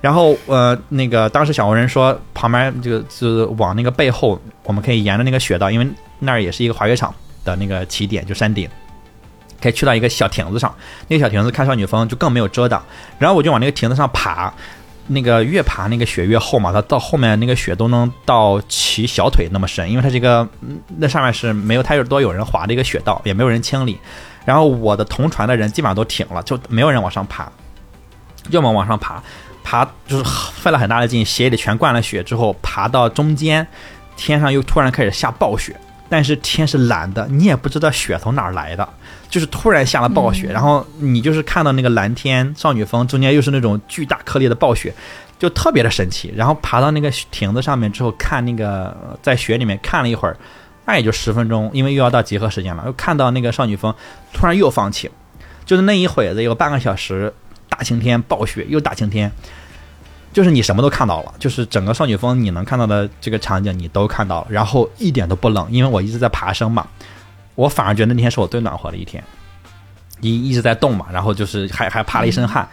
[0.02, 5.88] 然后呃，那个当时小红人说，旁边这个就是往那个背后，我们可以沿着那个雪道，因为
[6.20, 7.16] 那儿也是一个滑雪场
[7.46, 8.70] 的那个起点，就山顶。
[9.62, 10.76] 可以去到一个小亭子上，
[11.08, 12.84] 那个小亭子看少女峰就更没有遮挡。
[13.20, 14.52] 然后我就往那个亭子上爬，
[15.14, 20.48] 那个越爬那个雪越厚嘛，它到后面那个雪都能到齐小腿那么深，因为它这个
[20.98, 24.00] 那上面是没有太多有人滑的一个雪道，也没有人清理。
[24.46, 27.52] 然后我的同船的人基本上都停了，就没有人往上爬，
[28.50, 29.22] 要么往上爬，
[29.64, 30.24] 爬就是
[30.56, 33.68] 费了很大的劲，鞋里全灌了雪之后，爬到中间，
[34.16, 35.76] 天上又突然开始下暴雪。
[36.12, 38.86] 但是天是蓝的，你也不知道雪从哪儿来的，
[39.30, 44.94] 就是突然下了暴雪，然后你就是看到那个蓝天少女峰中间又是那种巨大颗粒的暴雪，
[45.40, 46.34] 就特别的神奇。
[46.36, 50.36] 然后爬到那个亭子上面之后，看那个在雪里面看了一会儿，
[50.84, 52.84] 那也就十分钟，因为又要到集合时间了。
[52.88, 53.96] 又看到那个少女峰
[54.34, 55.10] 突然又放晴，
[55.66, 57.34] 就是那一会子有半个小时
[57.70, 59.32] 大晴天暴雪又大晴天。
[60.34, 66.88] 就是你什么都看到了，就是整个少女峰你能看到的这个场景你都看到了，然后一点都不冷，因为我一直在爬升嘛，
[67.56, 69.24] 我反而觉得那天是我最暖和的一天，
[70.22, 72.68] 一一直在动嘛，然后就是还还爬了一身汗，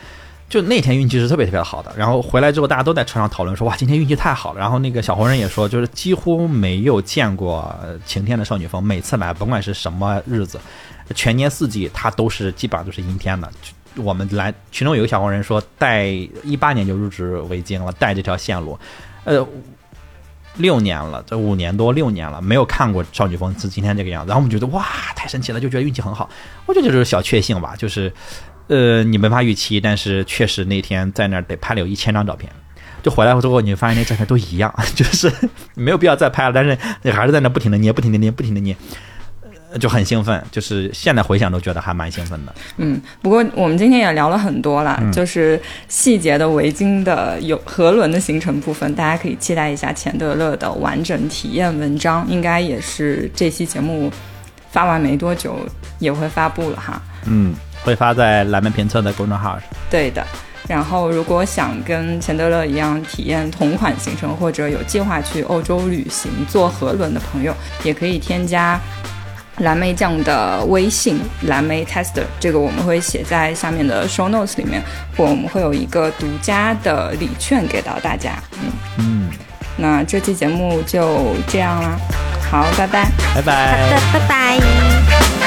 [0.49, 1.93] 就那天运气是特别特别好的。
[1.97, 7.75] 然后回来之后大家都在车上讨论说哇今天运气太好了，然后那个小红人也说就是几乎没有见过
[8.07, 10.61] 晴天的少女峰，每次来甭管是什么日子，
[11.15, 13.51] 全年四季它都是基本上都是阴天的。
[13.99, 16.07] 我们来，其中有个小黄人说带
[16.45, 18.79] 一八年就入职维京了，带这条线路，
[19.25, 19.47] 呃，
[20.57, 24.29] 六年了，这五年多六年了，没有看过少女峰是今天这个样子。
[24.29, 24.85] 然后我们觉得哇，
[25.15, 26.29] 太神奇了，就觉得运气很好。
[26.67, 28.13] 我觉得就是小确幸吧，就是
[28.69, 32.51] 呃，你没法预期，但是确实那天在那儿得拍了有一千张照片，
[33.03, 35.33] 就回来之后你发现那照片都一样，就是
[35.75, 38.77] 没有必要再拍了，但是你还是在那不停的捏，不停的捏，不停的捏。
[39.79, 42.55] 就很兴奋，就是现在回想都觉得还蛮兴奋的。
[42.79, 54.11] 嗯，不过我们今天也聊了很多了，就是细节的围巾的有河轮的行程部分，大家可以期待一下钱德勒的完整体验文章，应该也是这期节目
[54.71, 55.59] 发完没多久
[55.99, 57.03] 也会发布了哈。
[57.27, 59.69] 嗯，会发在蓝莓评测的公众号上。
[59.91, 60.25] 对的，
[60.67, 67.55] 然后如果想跟钱德勒一样体验同款行程，或者有计划去欧洲旅行坐河轮的朋友，
[67.85, 68.81] 也可以添加。
[69.61, 74.83] 蓝莓酱的微信蓝莓 tester，这个我们会写在下面的 show notes 里面，
[75.17, 78.33] 或我们会有一个独家的礼券给到大家。
[78.63, 78.71] 嗯。
[78.99, 79.31] 嗯，
[79.77, 81.97] 那这期节目就这样啦，
[82.51, 85.38] 好，拜拜，拜拜，好的，拜拜。